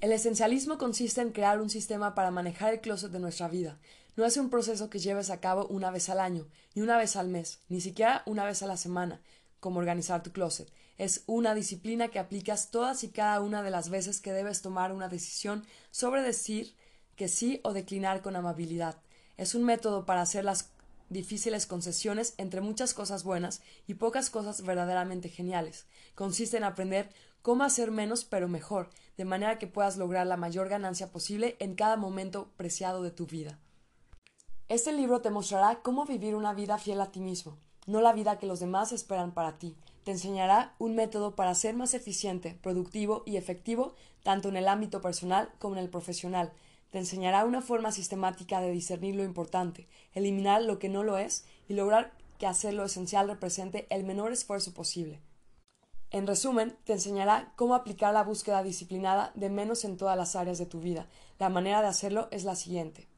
[0.00, 3.78] El esencialismo consiste en crear un sistema para manejar el closet de nuestra vida.
[4.14, 7.16] No es un proceso que lleves a cabo una vez al año, ni una vez
[7.16, 9.22] al mes, ni siquiera una vez a la semana,
[9.58, 10.70] como organizar tu closet.
[10.98, 14.92] Es una disciplina que aplicas todas y cada una de las veces que debes tomar
[14.92, 16.76] una decisión sobre decir
[17.16, 19.00] que sí o declinar con amabilidad.
[19.38, 20.68] Es un método para hacer las
[21.08, 25.86] difíciles concesiones entre muchas cosas buenas y pocas cosas verdaderamente geniales.
[26.14, 27.08] Consiste en aprender
[27.40, 31.76] cómo hacer menos pero mejor, de manera que puedas lograr la mayor ganancia posible en
[31.76, 33.58] cada momento preciado de tu vida.
[34.68, 38.38] Este libro te mostrará cómo vivir una vida fiel a ti mismo, no la vida
[38.38, 39.76] que los demás esperan para ti.
[40.04, 45.00] Te enseñará un método para ser más eficiente, productivo y efectivo tanto en el ámbito
[45.00, 46.52] personal como en el profesional.
[46.90, 51.44] Te enseñará una forma sistemática de discernir lo importante, eliminar lo que no lo es
[51.68, 55.20] y lograr que hacer lo esencial represente el menor esfuerzo posible.
[56.10, 60.58] En resumen, te enseñará cómo aplicar la búsqueda disciplinada de menos en todas las áreas
[60.58, 61.08] de tu vida.
[61.38, 63.08] La manera de hacerlo es la siguiente.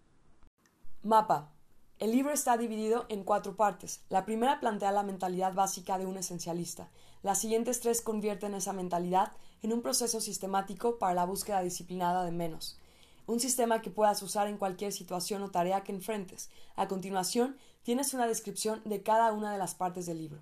[1.04, 1.52] Mapa.
[1.98, 4.02] El libro está dividido en cuatro partes.
[4.08, 6.88] La primera plantea la mentalidad básica de un esencialista.
[7.22, 12.30] Las siguientes tres convierten esa mentalidad en un proceso sistemático para la búsqueda disciplinada de
[12.30, 12.80] menos.
[13.26, 16.48] Un sistema que puedas usar en cualquier situación o tarea que enfrentes.
[16.74, 20.40] A continuación, tienes una descripción de cada una de las partes del libro.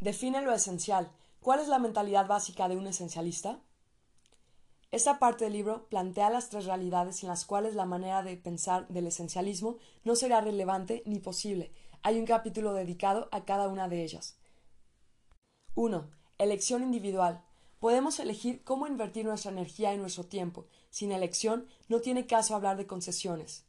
[0.00, 1.12] Define lo esencial.
[1.38, 3.60] ¿Cuál es la mentalidad básica de un esencialista?
[4.92, 8.88] Esta parte del libro plantea las tres realidades en las cuales la manera de pensar
[8.88, 11.72] del esencialismo no será relevante ni posible.
[12.02, 14.36] Hay un capítulo dedicado a cada una de ellas.
[15.76, 16.10] 1.
[16.38, 17.44] Elección individual.
[17.78, 20.66] Podemos elegir cómo invertir nuestra energía y nuestro tiempo.
[20.90, 23.64] Sin elección no tiene caso hablar de concesiones.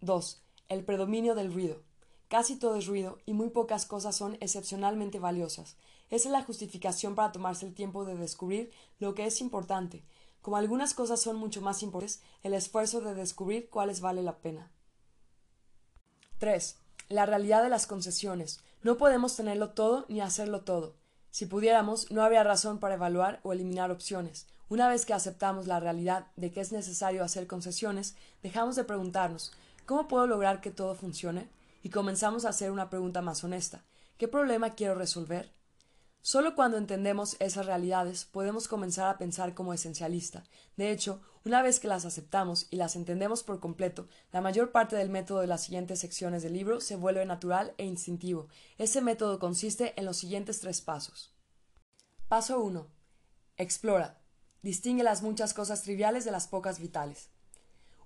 [0.00, 0.42] 2.
[0.70, 1.82] El predominio del ruido.
[2.28, 5.76] Casi todo es ruido y muy pocas cosas son excepcionalmente valiosas.
[6.08, 10.02] Esa es la justificación para tomarse el tiempo de descubrir lo que es importante.
[10.42, 14.70] Como algunas cosas son mucho más importantes, el esfuerzo de descubrir cuáles vale la pena.
[16.38, 16.76] 3.
[17.08, 18.60] La realidad de las concesiones.
[18.82, 20.94] No podemos tenerlo todo ni hacerlo todo.
[21.30, 24.46] Si pudiéramos, no habría razón para evaluar o eliminar opciones.
[24.68, 29.52] Una vez que aceptamos la realidad de que es necesario hacer concesiones, dejamos de preguntarnos
[29.86, 31.48] ¿cómo puedo lograr que todo funcione?
[31.82, 33.82] y comenzamos a hacer una pregunta más honesta.
[34.16, 35.50] ¿Qué problema quiero resolver?
[36.24, 40.44] Solo cuando entendemos esas realidades podemos comenzar a pensar como esencialista.
[40.76, 44.94] De hecho, una vez que las aceptamos y las entendemos por completo, la mayor parte
[44.94, 48.46] del método de las siguientes secciones del libro se vuelve natural e instintivo.
[48.78, 51.34] Ese método consiste en los siguientes tres pasos.
[52.28, 52.86] Paso 1.
[53.56, 54.22] Explora.
[54.62, 57.30] Distingue las muchas cosas triviales de las pocas vitales.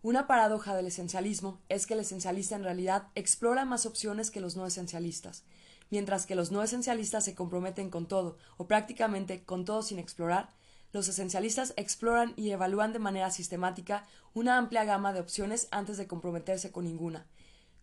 [0.00, 4.56] Una paradoja del esencialismo es que el esencialista en realidad explora más opciones que los
[4.56, 5.44] no esencialistas,
[5.90, 10.50] mientras que los no esencialistas se comprometen con todo, o prácticamente con todo sin explorar,
[10.92, 16.06] los esencialistas exploran y evalúan de manera sistemática una amplia gama de opciones antes de
[16.06, 17.26] comprometerse con ninguna.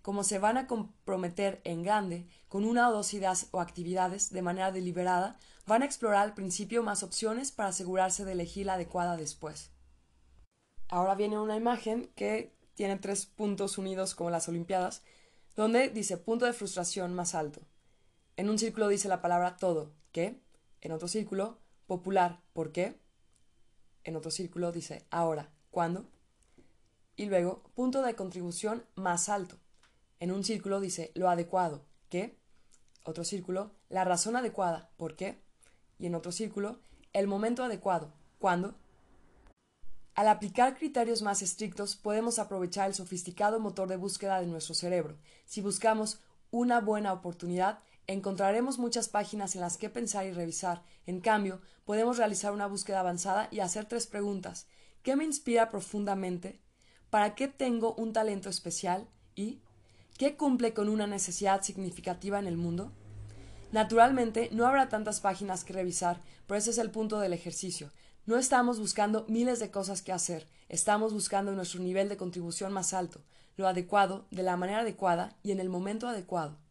[0.02, 4.42] Como se van a comprometer en grande con una o dos ideas o actividades de
[4.42, 9.16] manera deliberada, van a explorar al principio más opciones para asegurarse de elegir la adecuada
[9.16, 9.72] después.
[10.90, 15.04] Ahora viene una imagen que tiene tres puntos unidos como las Olimpiadas,
[15.56, 17.62] donde dice punto de frustración más alto.
[18.36, 20.42] En un círculo dice la palabra todo, ¿qué?
[20.82, 23.00] En otro círculo, popular, ¿por qué?
[24.04, 26.06] En otro círculo dice ahora, ¿cuándo?
[27.16, 29.58] Y luego, punto de contribución más alto.
[30.20, 32.40] En un círculo dice lo adecuado, ¿qué?
[33.04, 35.44] Otro círculo, la razón adecuada, ¿por qué?
[36.00, 36.80] Y en otro círculo,
[37.12, 38.74] el momento adecuado, ¿cuándo?
[40.16, 45.18] Al aplicar criterios más estrictos podemos aprovechar el sofisticado motor de búsqueda de nuestro cerebro.
[45.46, 46.20] Si buscamos
[46.50, 50.84] una buena oportunidad, encontraremos muchas páginas en las que pensar y revisar.
[51.06, 54.68] En cambio, podemos realizar una búsqueda avanzada y hacer tres preguntas.
[55.02, 56.60] ¿Qué me inspira profundamente?
[57.10, 59.08] ¿Para qué tengo un talento especial?
[59.36, 59.62] ¿Y
[60.18, 62.92] qué cumple con una necesidad significativa en el mundo?
[63.72, 67.92] Naturalmente, no habrá tantas páginas que revisar, pero ese es el punto del ejercicio.
[68.26, 72.94] No estamos buscando miles de cosas que hacer, estamos buscando nuestro nivel de contribución más
[72.94, 73.22] alto,
[73.58, 76.63] lo adecuado, de la manera adecuada y en el momento adecuado.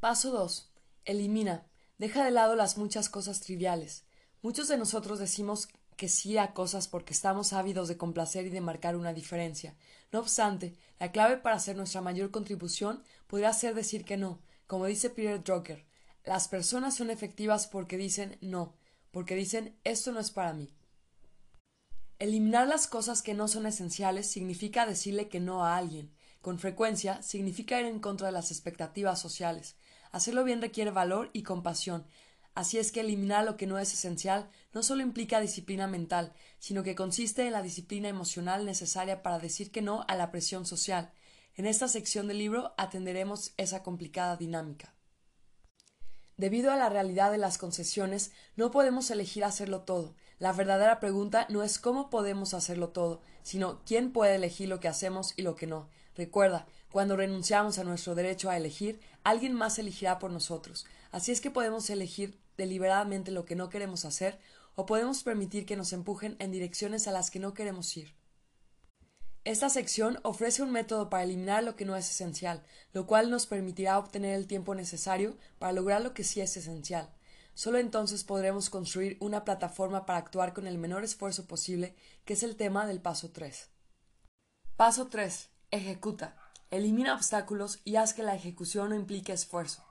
[0.00, 0.72] Paso 2.
[1.04, 1.66] Elimina.
[1.98, 4.06] Deja de lado las muchas cosas triviales.
[4.40, 8.62] Muchos de nosotros decimos que sí a cosas porque estamos ávidos de complacer y de
[8.62, 9.76] marcar una diferencia.
[10.10, 14.40] No obstante, la clave para hacer nuestra mayor contribución podría ser decir que no.
[14.66, 15.84] Como dice Peter Drucker,
[16.24, 18.72] las personas son efectivas porque dicen no,
[19.10, 20.72] porque dicen esto no es para mí.
[22.18, 26.10] Eliminar las cosas que no son esenciales significa decirle que no a alguien.
[26.40, 29.76] Con frecuencia significa ir en contra de las expectativas sociales.
[30.12, 32.04] Hacerlo bien requiere valor y compasión.
[32.54, 36.82] Así es que eliminar lo que no es esencial no solo implica disciplina mental, sino
[36.82, 41.12] que consiste en la disciplina emocional necesaria para decir que no a la presión social.
[41.54, 44.94] En esta sección del libro atenderemos esa complicada dinámica.
[46.36, 50.14] Debido a la realidad de las concesiones, no podemos elegir hacerlo todo.
[50.38, 54.88] La verdadera pregunta no es cómo podemos hacerlo todo, sino quién puede elegir lo que
[54.88, 55.90] hacemos y lo que no.
[56.16, 60.86] Recuerda, cuando renunciamos a nuestro derecho a elegir, alguien más elegirá por nosotros.
[61.10, 64.38] Así es que podemos elegir deliberadamente lo que no queremos hacer
[64.74, 68.14] o podemos permitir que nos empujen en direcciones a las que no queremos ir.
[69.44, 72.62] Esta sección ofrece un método para eliminar lo que no es esencial,
[72.92, 77.10] lo cual nos permitirá obtener el tiempo necesario para lograr lo que sí es esencial.
[77.54, 81.94] Solo entonces podremos construir una plataforma para actuar con el menor esfuerzo posible,
[82.24, 83.68] que es el tema del paso 3.
[84.76, 85.50] Paso 3.
[85.70, 86.36] Ejecuta.
[86.70, 89.84] Elimina obstáculos y haz que la ejecución no implique esfuerzo.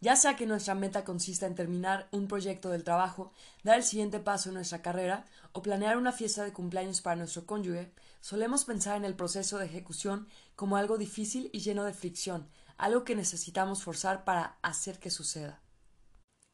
[0.00, 3.32] Ya sea que nuestra meta consista en terminar un proyecto del trabajo,
[3.64, 7.46] dar el siguiente paso en nuestra carrera o planear una fiesta de cumpleaños para nuestro
[7.46, 12.48] cónyuge, solemos pensar en el proceso de ejecución como algo difícil y lleno de fricción,
[12.78, 15.60] algo que necesitamos forzar para hacer que suceda.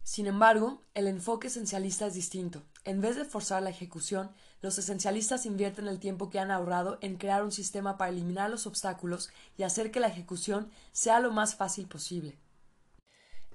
[0.03, 2.62] Sin embargo, el enfoque esencialista es distinto.
[2.85, 7.16] En vez de forzar la ejecución, los esencialistas invierten el tiempo que han ahorrado en
[7.16, 11.54] crear un sistema para eliminar los obstáculos y hacer que la ejecución sea lo más
[11.54, 12.38] fácil posible.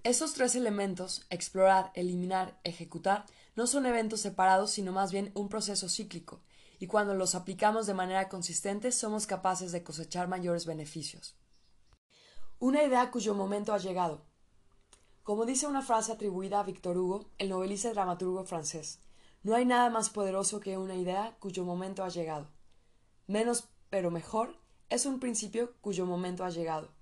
[0.03, 3.25] Estos tres elementos, explorar, eliminar, ejecutar,
[3.55, 6.41] no son eventos separados, sino más bien un proceso cíclico,
[6.79, 11.35] y cuando los aplicamos de manera consistente somos capaces de cosechar mayores beneficios.
[12.57, 14.25] Una idea cuyo momento ha llegado.
[15.23, 18.99] Como dice una frase atribuida a Victor Hugo, el novelista y dramaturgo francés,
[19.43, 22.49] no hay nada más poderoso que una idea cuyo momento ha llegado.
[23.27, 24.57] Menos, pero mejor,
[24.89, 26.93] es un principio cuyo momento ha llegado.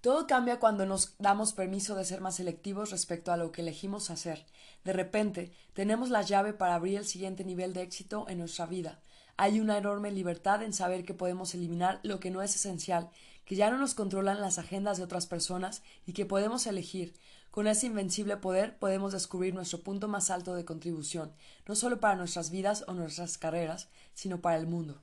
[0.00, 4.10] Todo cambia cuando nos damos permiso de ser más selectivos respecto a lo que elegimos
[4.10, 4.46] hacer.
[4.84, 9.00] De repente, tenemos la llave para abrir el siguiente nivel de éxito en nuestra vida.
[9.36, 13.10] Hay una enorme libertad en saber que podemos eliminar lo que no es esencial,
[13.44, 17.14] que ya no nos controlan las agendas de otras personas y que podemos elegir.
[17.50, 21.32] Con ese invencible poder podemos descubrir nuestro punto más alto de contribución,
[21.66, 25.02] no solo para nuestras vidas o nuestras carreras, sino para el mundo.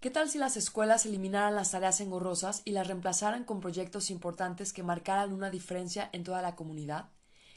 [0.00, 4.72] ¿Qué tal si las escuelas eliminaran las tareas engorrosas y las reemplazaran con proyectos importantes
[4.72, 7.08] que marcaran una diferencia en toda la comunidad?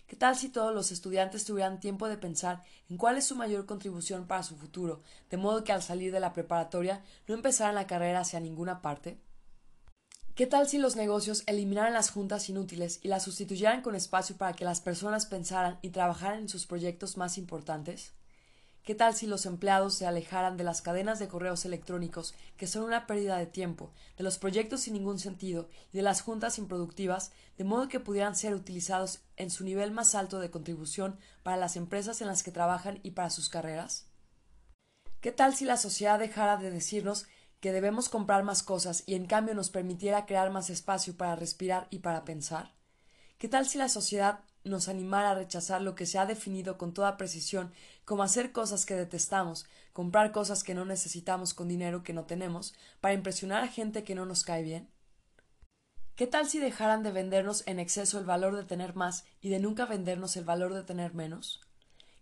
[0.07, 3.65] ¿Qué tal si todos los estudiantes tuvieran tiempo de pensar en cuál es su mayor
[3.65, 7.87] contribución para su futuro, de modo que al salir de la preparatoria no empezaran la
[7.87, 9.19] carrera hacia ninguna parte?
[10.38, 14.53] ¿Qué tal si los negocios eliminaran las juntas inútiles y las sustituyeran con espacio para
[14.53, 18.13] que las personas pensaran y trabajaran en sus proyectos más importantes?
[18.83, 22.83] ¿Qué tal si los empleados se alejaran de las cadenas de correos electrónicos, que son
[22.83, 27.31] una pérdida de tiempo, de los proyectos sin ningún sentido y de las juntas improductivas,
[27.57, 31.75] de modo que pudieran ser utilizados en su nivel más alto de contribución para las
[31.77, 34.05] empresas en las que trabajan y para sus carreras?
[35.19, 37.25] ¿Qué tal si la sociedad dejara de decirnos
[37.59, 41.87] que debemos comprar más cosas y en cambio nos permitiera crear más espacio para respirar
[41.89, 42.73] y para pensar?
[43.37, 46.93] ¿Qué tal si la sociedad nos animara a rechazar lo que se ha definido con
[46.93, 47.71] toda precisión
[48.05, 52.73] como hacer cosas que detestamos, comprar cosas que no necesitamos con dinero que no tenemos,
[53.01, 54.89] para impresionar a gente que no nos cae bien?
[56.15, 59.59] ¿Qué tal si dejaran de vendernos en exceso el valor de tener más y de
[59.59, 61.61] nunca vendernos el valor de tener menos?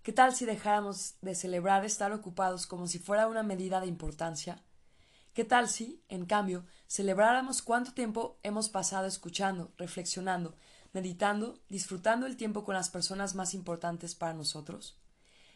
[0.03, 4.61] ¿Qué tal si dejáramos de celebrar estar ocupados como si fuera una medida de importancia?
[5.35, 10.55] ¿Qué tal si, en cambio, celebráramos cuánto tiempo hemos pasado escuchando, reflexionando,
[10.93, 14.97] meditando, disfrutando el tiempo con las personas más importantes para nosotros?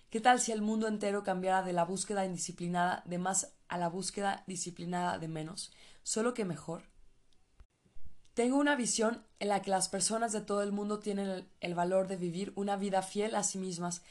[0.10, 3.88] ¿Qué tal si el mundo entero cambiara de la búsqueda indisciplinada de más a la
[3.88, 5.72] búsqueda disciplinada de menos,
[6.04, 6.84] solo que mejor?
[8.34, 11.74] Tengo una visión en la que las personas de todo el mundo tienen el, el,
[11.74, 14.02] valor de vivir una vida fiel a sí mismas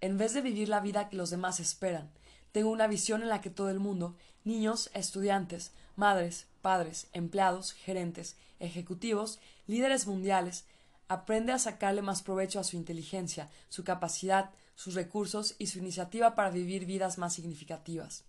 [0.00, 2.10] en vez de vivir la vida que los demás esperan.
[2.52, 8.36] Tengo una visión en la que todo el mundo, niños, estudiantes, madres, padres, empleados, gerentes,
[8.60, 10.64] ejecutivos, líderes mundiales,
[11.08, 16.36] aprende a sacarle más provecho a su inteligencia, su capacidad, sus recursos y su iniciativa
[16.36, 18.24] para vivir vidas más significativas.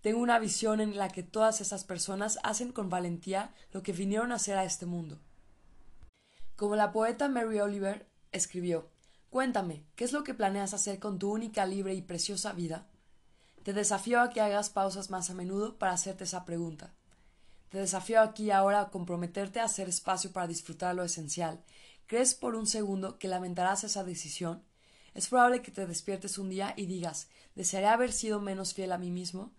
[0.00, 4.32] Tengo una visión en la que todas esas personas hacen con valentía lo que vinieron
[4.32, 5.20] a hacer a este mundo.
[6.56, 8.88] Como la poeta Mary Oliver escribió
[9.30, 12.87] Cuéntame, ¿qué es lo que planeas hacer con tu única, libre y preciosa vida?
[13.68, 16.94] Te desafío a que hagas pausas más a menudo para hacerte esa pregunta.
[17.68, 21.62] Te desafío aquí ahora a comprometerte a hacer espacio para disfrutar lo esencial
[22.06, 24.62] ¿Crees por un segundo que lamentarás esa decisión?
[25.12, 28.96] Es probable que te despiertes un día y digas ¿desearía haber sido menos fiel a
[28.96, 29.52] mí mismo?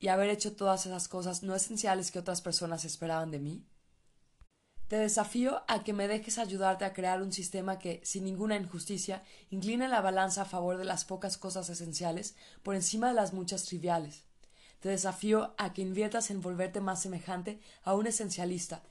[0.00, 3.64] y haber hecho todas esas cosas no esenciales que otras personas esperaban de mí?
[4.88, 9.22] Te desafío a que me dejes ayudarte a crear un sistema que, sin ninguna injusticia,
[9.50, 13.64] incline la balanza a favor de las pocas cosas esenciales por encima de las muchas
[13.64, 14.24] triviales.
[14.80, 18.82] Te desafío a que inviertas en volverte más semejante a un esencialista.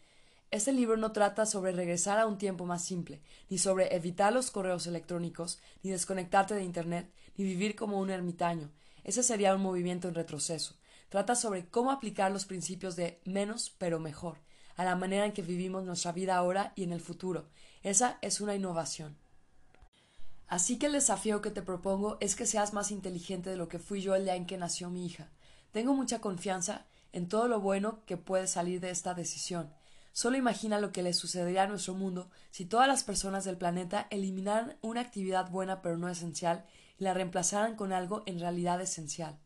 [0.52, 3.20] Este libro no trata sobre regresar a un tiempo más simple,
[3.50, 8.70] ni sobre evitar los correos electrónicos, ni desconectarte de Internet, ni vivir como un ermitaño.
[9.04, 10.76] Ese sería un movimiento en retroceso.
[11.10, 14.46] Trata sobre cómo aplicar los principios de menos pero mejor
[14.78, 17.50] a la manera en que vivimos nuestra vida ahora y en el futuro.
[17.84, 19.18] Esa es una innovación.
[20.48, 23.80] Así que el desafío que te propongo es que seas más inteligente de lo que
[23.80, 25.30] fui yo el día en que nació mi hija.
[25.72, 29.74] Tengo mucha confianza en todo lo bueno que puede salir de esta decisión.
[30.14, 34.08] Solo imagina lo que le sucedería a nuestro mundo si todas las personas del planeta
[34.10, 36.66] eliminaran una actividad buena pero no esencial
[36.98, 39.38] y la reemplazaran con algo en realidad esencial.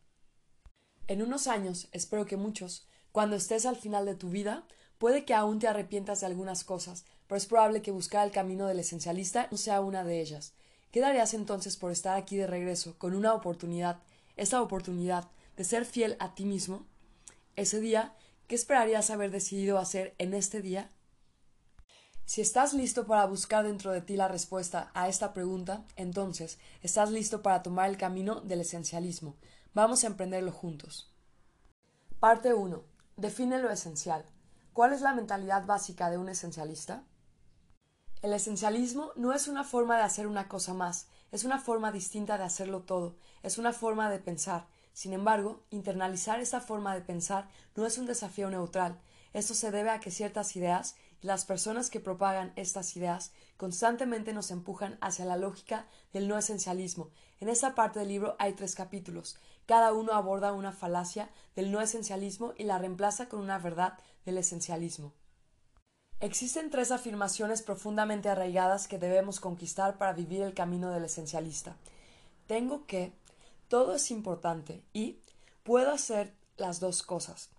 [1.08, 4.66] En unos años, espero que muchos, cuando estés al final de tu vida,
[5.02, 8.68] Puede que aún te arrepientas de algunas cosas, pero es probable que buscar el camino
[8.68, 10.54] del esencialista no sea una de ellas.
[10.92, 13.98] ¿Qué darías entonces por estar aquí de regreso, con una oportunidad,
[14.38, 15.28] esta oportunidad
[15.58, 16.86] de ser fiel a ti mismo?
[17.56, 18.14] Ese día,
[18.46, 20.92] ¿qué esperarías haber decidido hacer en este día?
[22.26, 27.10] Si estás listo para buscar dentro de ti la respuesta a esta pregunta, entonces estás
[27.10, 29.36] listo para tomar el camino del esencialismo.
[29.74, 31.12] Vamos a emprenderlo juntos.
[32.20, 32.84] Parte 1.
[33.18, 34.26] Define lo esencial.
[34.74, 37.04] ¿Cuál es la mentalidad básica de un esencialista?
[38.22, 42.38] El esencialismo no es una forma de hacer una cosa más, es una forma distinta
[42.38, 44.68] de hacerlo todo, es una forma de pensar.
[44.94, 48.98] Sin embargo, internalizar esta forma de pensar no es un desafío neutral.
[49.34, 54.34] Esto se debe a que ciertas ideas y las personas que propagan estas ideas constantemente
[54.34, 57.10] nos empujan hacia la lógica del no esencialismo.
[57.42, 59.38] En esta parte del libro hay tres capítulos.
[59.66, 64.38] Cada uno aborda una falacia del no esencialismo y la reemplaza con una verdad del
[64.38, 65.14] esencialismo.
[66.20, 71.76] Existen tres afirmaciones profundamente arraigadas que debemos conquistar para vivir el camino del esencialista.
[72.46, 73.12] Tengo que,
[73.68, 75.18] todo es importante y
[75.64, 77.50] puedo hacer las dos cosas.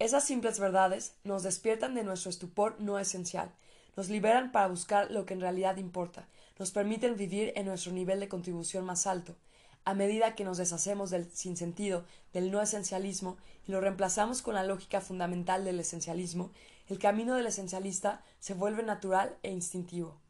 [0.00, 3.52] Esas simples verdades nos despiertan de nuestro estupor no esencial,
[3.96, 6.26] nos liberan para buscar lo que en realidad importa,
[6.58, 9.36] nos permiten vivir en nuestro nivel de contribución más alto,
[9.84, 14.64] a medida que nos deshacemos del sinsentido, del no esencialismo, y lo reemplazamos con la
[14.64, 16.52] lógica fundamental del esencialismo,
[16.88, 20.20] el camino del esencialista se vuelve natural e instintivo.